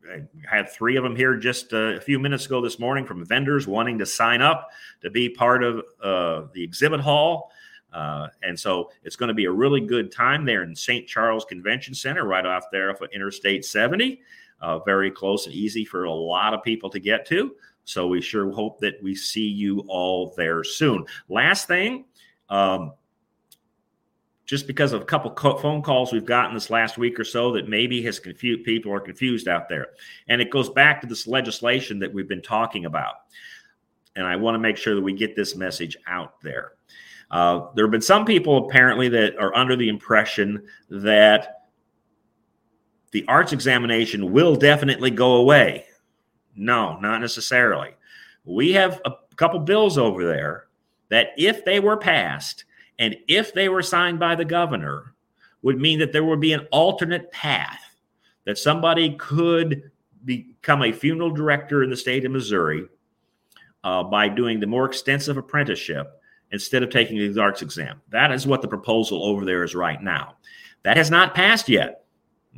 I 0.09 0.21
had 0.49 0.69
three 0.69 0.95
of 0.95 1.03
them 1.03 1.15
here 1.15 1.35
just 1.35 1.73
uh, 1.73 1.95
a 1.95 2.01
few 2.01 2.19
minutes 2.19 2.45
ago 2.45 2.61
this 2.61 2.79
morning 2.79 3.05
from 3.05 3.25
vendors 3.25 3.67
wanting 3.67 3.97
to 3.99 4.05
sign 4.05 4.41
up 4.41 4.69
to 5.01 5.09
be 5.09 5.29
part 5.29 5.63
of 5.63 5.83
uh, 6.01 6.43
the 6.53 6.63
exhibit 6.63 6.99
hall. 6.99 7.51
Uh, 7.93 8.27
and 8.43 8.59
so 8.59 8.91
it's 9.03 9.15
going 9.15 9.27
to 9.27 9.33
be 9.33 9.45
a 9.45 9.51
really 9.51 9.81
good 9.81 10.11
time 10.11 10.45
there 10.45 10.63
in 10.63 10.75
St. 10.75 11.07
Charles 11.07 11.45
Convention 11.45 11.93
Center, 11.93 12.25
right 12.25 12.45
off 12.45 12.65
there 12.71 12.89
off 12.89 13.01
of 13.01 13.09
Interstate 13.13 13.65
70. 13.65 14.21
Uh, 14.59 14.79
very 14.79 15.11
close 15.11 15.45
and 15.45 15.55
easy 15.55 15.85
for 15.85 16.05
a 16.05 16.11
lot 16.11 16.53
of 16.53 16.63
people 16.63 16.89
to 16.89 16.99
get 16.99 17.25
to. 17.27 17.55
So 17.85 18.07
we 18.07 18.21
sure 18.21 18.51
hope 18.51 18.79
that 18.81 19.01
we 19.01 19.15
see 19.15 19.47
you 19.47 19.79
all 19.87 20.33
there 20.35 20.63
soon. 20.63 21.05
Last 21.29 21.67
thing, 21.67 22.05
um, 22.49 22.93
just 24.47 24.65
because 24.65 24.93
of 24.93 25.01
a 25.01 25.05
couple 25.05 25.57
phone 25.57 25.81
calls 25.81 26.11
we've 26.11 26.25
gotten 26.25 26.53
this 26.53 26.69
last 26.69 26.97
week 26.97 27.19
or 27.19 27.25
so 27.25 27.51
that 27.51 27.67
maybe 27.67 28.01
has 28.01 28.17
confused 28.17 28.63
people 28.63 28.91
are 28.91 28.99
confused 28.99 29.47
out 29.47 29.67
there. 29.67 29.89
And 30.29 30.41
it 30.41 30.49
goes 30.49 30.69
back 30.69 31.01
to 31.01 31.07
this 31.07 31.27
legislation 31.27 31.99
that 31.99 32.11
we've 32.11 32.29
been 32.29 32.41
talking 32.41 32.85
about. 32.85 33.15
And 34.15 34.25
I 34.25 34.37
want 34.37 34.55
to 34.55 34.59
make 34.59 34.77
sure 34.77 34.95
that 34.95 35.01
we 35.01 35.13
get 35.13 35.35
this 35.35 35.55
message 35.55 35.97
out 36.07 36.41
there. 36.41 36.71
Uh, 37.29 37.67
there 37.75 37.85
have 37.85 37.91
been 37.91 38.01
some 38.01 38.23
people 38.23 38.65
apparently 38.65 39.09
that 39.09 39.37
are 39.37 39.53
under 39.53 39.75
the 39.75 39.89
impression 39.89 40.65
that 40.89 41.67
the 43.11 43.25
arts 43.27 43.51
examination 43.51 44.31
will 44.31 44.55
definitely 44.55 45.11
go 45.11 45.35
away. 45.35 45.85
No, 46.55 46.97
not 46.99 47.19
necessarily. 47.19 47.91
We 48.45 48.71
have 48.71 49.01
a 49.03 49.11
couple 49.35 49.59
bills 49.59 49.97
over 49.97 50.25
there 50.25 50.67
that, 51.09 51.27
if 51.37 51.65
they 51.65 51.81
were 51.81 51.97
passed, 51.97 52.63
and 52.99 53.15
if 53.27 53.53
they 53.53 53.69
were 53.69 53.81
signed 53.81 54.19
by 54.19 54.35
the 54.35 54.45
governor, 54.45 55.13
would 55.61 55.79
mean 55.79 55.99
that 55.99 56.11
there 56.11 56.23
would 56.23 56.39
be 56.39 56.53
an 56.53 56.67
alternate 56.71 57.31
path 57.31 57.81
that 58.45 58.57
somebody 58.57 59.15
could 59.15 59.91
become 60.23 60.83
a 60.83 60.91
funeral 60.91 61.31
director 61.31 61.83
in 61.83 61.89
the 61.89 61.97
state 61.97 62.25
of 62.25 62.31
Missouri 62.31 62.87
uh, 63.83 64.03
by 64.03 64.27
doing 64.29 64.59
the 64.59 64.67
more 64.67 64.85
extensive 64.85 65.37
apprenticeship 65.37 66.21
instead 66.51 66.83
of 66.83 66.89
taking 66.89 67.17
the 67.17 67.41
arts 67.41 67.61
exam. 67.61 68.01
That 68.09 68.31
is 68.31 68.47
what 68.47 68.61
the 68.61 68.67
proposal 68.67 69.23
over 69.25 69.45
there 69.45 69.63
is 69.63 69.75
right 69.75 70.01
now. 70.01 70.35
That 70.83 70.97
has 70.97 71.11
not 71.11 71.35
passed 71.35 71.67
yet. 71.67 72.05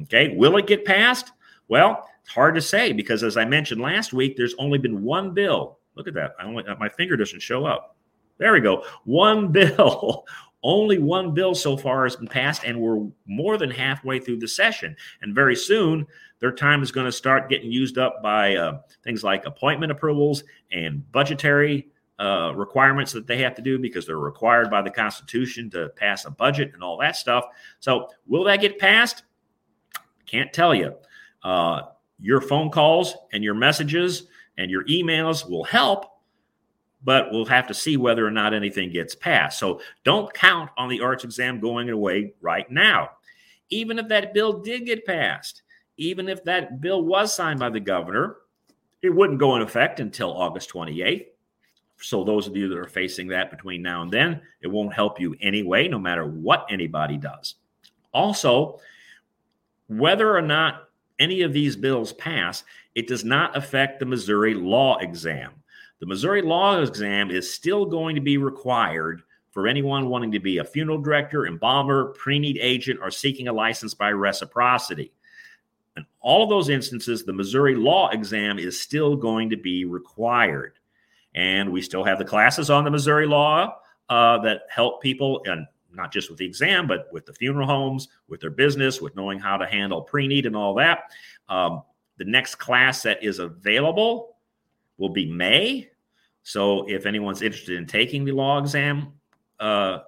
Okay, 0.03 0.35
will 0.35 0.57
it 0.57 0.67
get 0.67 0.85
passed? 0.85 1.31
Well, 1.67 2.07
it's 2.21 2.31
hard 2.31 2.55
to 2.55 2.61
say 2.61 2.93
because, 2.93 3.23
as 3.23 3.37
I 3.37 3.45
mentioned 3.45 3.81
last 3.81 4.13
week, 4.13 4.37
there's 4.37 4.55
only 4.59 4.77
been 4.77 5.03
one 5.03 5.33
bill. 5.33 5.79
Look 5.95 6.07
at 6.07 6.13
that. 6.13 6.35
I 6.39 6.45
only 6.45 6.63
my 6.79 6.89
finger 6.89 7.17
doesn't 7.17 7.41
show 7.41 7.65
up. 7.65 7.95
There 8.39 8.53
we 8.53 8.61
go. 8.61 8.83
One 9.03 9.51
bill. 9.51 10.25
Only 10.61 10.97
one 10.97 11.33
bill 11.33 11.55
so 11.55 11.77
far 11.77 12.03
has 12.03 12.17
been 12.17 12.27
passed, 12.27 12.65
and 12.65 12.81
we're 12.81 13.07
more 13.25 13.57
than 13.57 13.71
halfway 13.71 14.19
through 14.19 14.39
the 14.39 14.47
session. 14.47 14.93
And 15.21 15.33
very 15.33 15.55
soon, 15.55 16.05
their 16.39 16.51
time 16.51 16.83
is 16.83 16.91
going 16.91 17.05
to 17.05 17.13
start 17.13 17.49
getting 17.49 17.71
used 17.71 17.97
up 17.97 18.21
by 18.21 18.57
uh, 18.57 18.79
things 19.01 19.23
like 19.23 19.45
appointment 19.45 19.93
approvals 19.93 20.43
and 20.69 21.09
budgetary 21.13 21.87
uh, 22.19 22.51
requirements 22.55 23.13
that 23.13 23.25
they 23.25 23.37
have 23.37 23.55
to 23.55 23.61
do 23.61 23.79
because 23.79 24.05
they're 24.05 24.19
required 24.19 24.69
by 24.69 24.81
the 24.81 24.89
Constitution 24.89 25.69
to 25.69 25.87
pass 25.95 26.25
a 26.25 26.29
budget 26.29 26.71
and 26.73 26.83
all 26.83 26.97
that 26.97 27.15
stuff. 27.15 27.45
So, 27.79 28.09
will 28.27 28.43
that 28.43 28.59
get 28.59 28.79
passed? 28.79 29.23
Can't 30.25 30.51
tell 30.51 30.75
you. 30.75 30.95
Uh, 31.41 31.83
your 32.19 32.41
phone 32.41 32.69
calls 32.69 33.15
and 33.31 33.45
your 33.45 33.53
messages 33.53 34.23
and 34.57 34.69
your 34.69 34.83
emails 34.85 35.49
will 35.49 35.63
help 35.63 36.08
but 37.03 37.31
we'll 37.31 37.45
have 37.45 37.67
to 37.67 37.73
see 37.73 37.97
whether 37.97 38.25
or 38.25 38.31
not 38.31 38.53
anything 38.53 38.91
gets 38.91 39.15
passed. 39.15 39.59
So 39.59 39.81
don't 40.03 40.33
count 40.33 40.69
on 40.77 40.89
the 40.89 41.01
arts 41.01 41.23
exam 41.23 41.59
going 41.59 41.89
away 41.89 42.33
right 42.41 42.69
now. 42.69 43.11
Even 43.69 43.99
if 43.99 44.07
that 44.09 44.33
bill 44.33 44.59
did 44.61 44.85
get 44.85 45.05
passed, 45.05 45.61
even 45.97 46.27
if 46.27 46.43
that 46.43 46.81
bill 46.81 47.03
was 47.03 47.33
signed 47.33 47.59
by 47.59 47.69
the 47.69 47.79
governor, 47.79 48.37
it 49.01 49.09
wouldn't 49.09 49.39
go 49.39 49.55
in 49.55 49.61
effect 49.61 49.99
until 49.99 50.35
August 50.35 50.71
28th. 50.71 51.27
So, 52.01 52.23
those 52.23 52.47
of 52.47 52.55
you 52.55 52.69
that 52.69 52.77
are 52.77 52.87
facing 52.87 53.27
that 53.27 53.51
between 53.51 53.81
now 53.81 54.01
and 54.01 54.11
then, 54.11 54.41
it 54.61 54.67
won't 54.67 54.93
help 54.93 55.19
you 55.19 55.35
anyway, 55.41 55.89
no 55.89 55.99
matter 55.99 56.25
what 56.25 56.65
anybody 56.69 57.17
does. 57.17 57.55
Also, 58.13 58.79
whether 59.87 60.35
or 60.35 60.41
not 60.41 60.89
any 61.19 61.41
of 61.41 61.51
these 61.51 61.75
bills 61.75 62.13
pass, 62.13 62.63
it 62.95 63.07
does 63.07 63.25
not 63.25 63.55
affect 63.57 63.99
the 63.99 64.05
Missouri 64.05 64.53
law 64.53 64.97
exam. 64.99 65.51
The 65.99 66.05
Missouri 66.05 66.41
law 66.41 66.81
exam 66.81 67.29
is 67.29 67.53
still 67.53 67.85
going 67.85 68.15
to 68.15 68.21
be 68.21 68.37
required 68.37 69.23
for 69.51 69.67
anyone 69.67 70.09
wanting 70.09 70.31
to 70.31 70.39
be 70.39 70.59
a 70.59 70.63
funeral 70.63 70.99
director, 70.99 71.47
embalmer, 71.47 72.13
pre-need 72.17 72.57
agent, 72.61 72.99
or 73.01 73.11
seeking 73.11 73.47
a 73.47 73.53
license 73.53 73.93
by 73.93 74.11
reciprocity. 74.11 75.11
In 75.97 76.05
all 76.21 76.43
of 76.43 76.49
those 76.49 76.69
instances, 76.69 77.25
the 77.25 77.33
Missouri 77.33 77.75
law 77.75 78.09
exam 78.09 78.59
is 78.59 78.79
still 78.79 79.15
going 79.15 79.49
to 79.49 79.57
be 79.57 79.85
required. 79.85 80.73
And 81.35 81.71
we 81.71 81.81
still 81.81 82.03
have 82.03 82.17
the 82.17 82.25
classes 82.25 82.69
on 82.69 82.83
the 82.83 82.91
Missouri 82.91 83.27
law 83.27 83.75
uh, 84.07 84.37
that 84.39 84.61
help 84.69 85.01
people, 85.01 85.41
and 85.45 85.67
not 85.93 86.11
just 86.13 86.29
with 86.29 86.39
the 86.39 86.45
exam, 86.45 86.87
but 86.87 87.09
with 87.11 87.25
the 87.25 87.33
funeral 87.33 87.67
homes, 87.67 88.07
with 88.27 88.39
their 88.39 88.49
business, 88.49 89.01
with 89.01 89.15
knowing 89.15 89.39
how 89.39 89.57
to 89.57 89.65
handle 89.65 90.01
pre-need 90.01 90.45
and 90.45 90.55
all 90.55 90.73
that. 90.75 91.11
Um, 91.49 91.83
the 92.17 92.25
next 92.25 92.55
class 92.55 93.01
that 93.03 93.23
is 93.23 93.39
available 93.39 94.37
will 94.97 95.09
be 95.09 95.25
May. 95.25 95.88
So 96.49 96.89
if 96.89 97.05
anyone's 97.05 97.43
interested 97.43 97.77
in 97.77 97.85
taking 97.85 98.25
the 98.25 98.31
law 98.31 98.57
exam 98.57 99.13
uh, 99.59 99.99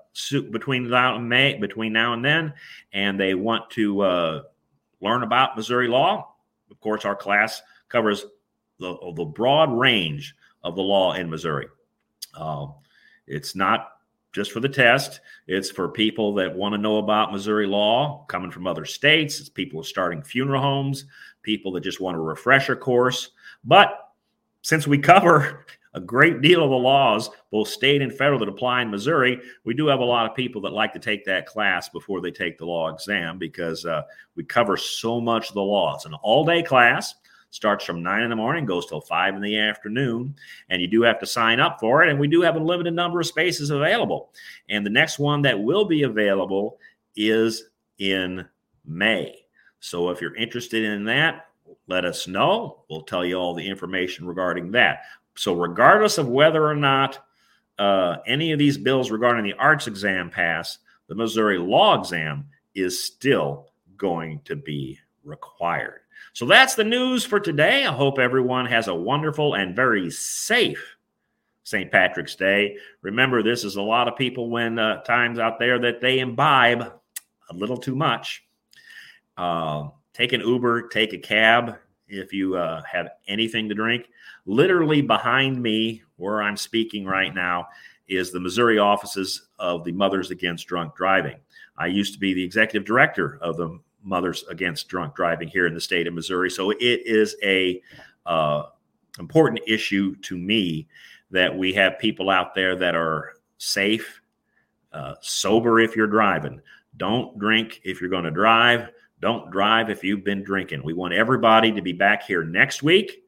between 0.49 0.89
now 0.89 1.15
and 1.15 1.29
May, 1.29 1.53
between 1.53 1.93
now 1.93 2.13
and 2.13 2.25
then, 2.25 2.51
and 2.93 3.19
they 3.19 3.35
want 3.35 3.69
to 3.71 4.01
uh, 4.01 4.41
learn 5.01 5.21
about 5.21 5.55
Missouri 5.55 5.87
law, 5.87 6.33
of 6.71 6.79
course, 6.79 7.05
our 7.05 7.15
class 7.15 7.61
covers 7.89 8.25
the, 8.79 8.97
the 9.15 9.23
broad 9.23 9.71
range 9.71 10.33
of 10.63 10.75
the 10.75 10.81
law 10.81 11.13
in 11.13 11.29
Missouri. 11.29 11.67
Um, 12.33 12.73
it's 13.27 13.55
not 13.55 13.89
just 14.33 14.51
for 14.51 14.61
the 14.61 14.69
test. 14.69 15.19
It's 15.45 15.69
for 15.69 15.89
people 15.89 16.33
that 16.33 16.55
want 16.55 16.73
to 16.73 16.79
know 16.79 16.97
about 16.97 17.31
Missouri 17.31 17.67
law 17.67 18.25
coming 18.29 18.49
from 18.49 18.65
other 18.65 18.85
states. 18.85 19.39
It's 19.39 19.49
people 19.49 19.83
starting 19.83 20.23
funeral 20.23 20.63
homes, 20.63 21.05
people 21.43 21.71
that 21.73 21.81
just 21.81 22.01
want 22.01 22.17
a 22.17 22.19
refresher 22.19 22.75
course. 22.75 23.29
But 23.63 23.95
since 24.63 24.87
we 24.87 24.97
cover 24.97 25.67
a 25.93 25.99
great 25.99 26.41
deal 26.41 26.63
of 26.63 26.69
the 26.69 26.75
laws, 26.75 27.29
both 27.51 27.67
state 27.67 28.01
and 28.01 28.13
federal, 28.13 28.39
that 28.39 28.47
apply 28.47 28.81
in 28.81 28.91
Missouri, 28.91 29.41
we 29.65 29.73
do 29.73 29.87
have 29.87 29.99
a 29.99 30.05
lot 30.05 30.29
of 30.29 30.35
people 30.35 30.61
that 30.61 30.73
like 30.73 30.93
to 30.93 30.99
take 30.99 31.25
that 31.25 31.45
class 31.45 31.89
before 31.89 32.21
they 32.21 32.31
take 32.31 32.57
the 32.57 32.65
law 32.65 32.89
exam 32.89 33.37
because 33.37 33.85
uh, 33.85 34.03
we 34.35 34.43
cover 34.43 34.77
so 34.77 35.19
much 35.19 35.49
of 35.49 35.55
the 35.55 35.61
law. 35.61 35.95
It's 35.95 36.05
an 36.05 36.13
all 36.15 36.45
day 36.45 36.63
class 36.63 37.15
starts 37.51 37.83
from 37.83 38.01
nine 38.01 38.23
in 38.23 38.29
the 38.29 38.35
morning, 38.35 38.65
goes 38.65 38.87
till 38.87 39.01
five 39.01 39.35
in 39.35 39.41
the 39.41 39.59
afternoon. 39.59 40.33
And 40.69 40.81
you 40.81 40.87
do 40.87 41.01
have 41.03 41.19
to 41.19 41.25
sign 41.25 41.59
up 41.59 41.79
for 41.79 42.01
it. 42.01 42.09
And 42.09 42.19
we 42.19 42.27
do 42.27 42.41
have 42.41 42.55
a 42.55 42.59
limited 42.59 42.93
number 42.93 43.19
of 43.19 43.27
spaces 43.27 43.69
available. 43.69 44.31
And 44.69 44.85
the 44.85 44.89
next 44.89 45.19
one 45.19 45.41
that 45.43 45.61
will 45.61 45.85
be 45.85 46.03
available 46.03 46.79
is 47.15 47.65
in 47.99 48.45
May. 48.85 49.35
So 49.81 50.09
if 50.09 50.21
you're 50.21 50.35
interested 50.35 50.83
in 50.83 51.03
that, 51.05 51.47
let 51.87 52.05
us 52.05 52.27
know. 52.27 52.83
We'll 52.89 53.03
tell 53.03 53.25
you 53.25 53.35
all 53.35 53.53
the 53.53 53.67
information 53.67 54.25
regarding 54.25 54.71
that. 54.71 55.01
So, 55.35 55.53
regardless 55.55 56.17
of 56.17 56.27
whether 56.27 56.65
or 56.65 56.75
not 56.75 57.25
uh, 57.79 58.17
any 58.27 58.51
of 58.51 58.59
these 58.59 58.77
bills 58.77 59.11
regarding 59.11 59.43
the 59.43 59.53
arts 59.53 59.87
exam 59.87 60.29
pass, 60.29 60.77
the 61.07 61.15
Missouri 61.15 61.57
law 61.57 61.99
exam 61.99 62.45
is 62.75 63.03
still 63.03 63.71
going 63.97 64.41
to 64.45 64.55
be 64.55 64.99
required. 65.23 66.01
So 66.33 66.45
that's 66.45 66.75
the 66.75 66.83
news 66.83 67.25
for 67.25 67.39
today. 67.39 67.85
I 67.85 67.91
hope 67.91 68.17
everyone 68.17 68.65
has 68.67 68.87
a 68.87 68.95
wonderful 68.95 69.55
and 69.55 69.75
very 69.75 70.09
safe 70.09 70.95
St. 71.63 71.91
Patrick's 71.91 72.35
Day. 72.35 72.77
Remember, 73.01 73.43
this 73.43 73.63
is 73.63 73.75
a 73.75 73.81
lot 73.81 74.07
of 74.07 74.15
people 74.15 74.49
when 74.49 74.79
uh, 74.79 75.01
times 75.03 75.39
out 75.39 75.59
there 75.59 75.79
that 75.79 76.01
they 76.01 76.19
imbibe 76.19 76.81
a 77.49 77.53
little 77.53 77.77
too 77.77 77.95
much. 77.95 78.43
Uh, 79.37 79.89
take 80.13 80.33
an 80.33 80.41
Uber, 80.41 80.87
take 80.87 81.13
a 81.13 81.17
cab 81.17 81.77
if 82.11 82.33
you 82.33 82.55
uh, 82.55 82.81
have 82.83 83.09
anything 83.27 83.69
to 83.69 83.75
drink. 83.75 84.09
Literally 84.45 85.01
behind 85.01 85.61
me, 85.61 86.03
where 86.17 86.41
I'm 86.41 86.57
speaking 86.57 87.05
right 87.05 87.33
now, 87.33 87.67
is 88.07 88.31
the 88.31 88.39
Missouri 88.39 88.77
offices 88.77 89.47
of 89.57 89.83
the 89.83 89.91
Mothers 89.91 90.31
Against 90.31 90.67
Drunk 90.67 90.95
Driving. 90.95 91.37
I 91.77 91.87
used 91.87 92.13
to 92.13 92.19
be 92.19 92.33
the 92.33 92.43
executive 92.43 92.85
director 92.85 93.39
of 93.41 93.57
the 93.57 93.79
mothers 94.03 94.43
against 94.49 94.87
drunk 94.87 95.15
driving 95.15 95.47
here 95.47 95.67
in 95.67 95.73
the 95.73 95.81
state 95.81 96.07
of 96.07 96.13
Missouri. 96.13 96.49
So 96.49 96.71
it 96.71 96.79
is 97.05 97.35
a 97.43 97.81
uh, 98.25 98.63
important 99.19 99.61
issue 99.67 100.15
to 100.17 100.37
me 100.37 100.87
that 101.31 101.55
we 101.55 101.73
have 101.73 101.99
people 101.99 102.29
out 102.29 102.53
there 102.53 102.75
that 102.75 102.95
are 102.95 103.33
safe, 103.57 104.21
uh, 104.91 105.15
sober 105.21 105.79
if 105.79 105.95
you're 105.95 106.07
driving. 106.07 106.61
Don't 106.97 107.37
drink 107.39 107.81
if 107.83 108.01
you're 108.01 108.09
going 108.09 108.25
to 108.25 108.31
drive. 108.31 108.89
Don't 109.21 109.51
drive 109.51 109.89
if 109.89 110.03
you've 110.03 110.23
been 110.23 110.43
drinking. 110.43 110.81
We 110.83 110.93
want 110.93 111.13
everybody 111.13 111.71
to 111.71 111.81
be 111.81 111.93
back 111.93 112.23
here 112.23 112.43
next 112.43 112.81
week. 112.81 113.23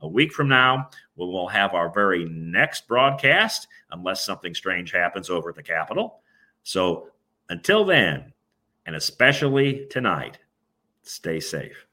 A 0.00 0.08
week 0.08 0.32
from 0.32 0.48
now, 0.48 0.90
we 1.14 1.24
will 1.24 1.48
have 1.48 1.72
our 1.72 1.88
very 1.88 2.26
next 2.26 2.86
broadcast, 2.86 3.68
unless 3.92 4.24
something 4.24 4.54
strange 4.54 4.90
happens 4.90 5.30
over 5.30 5.48
at 5.48 5.54
the 5.54 5.62
Capitol. 5.62 6.20
So 6.64 7.10
until 7.48 7.84
then, 7.84 8.32
and 8.84 8.96
especially 8.96 9.86
tonight, 9.88 10.38
stay 11.02 11.40
safe. 11.40 11.85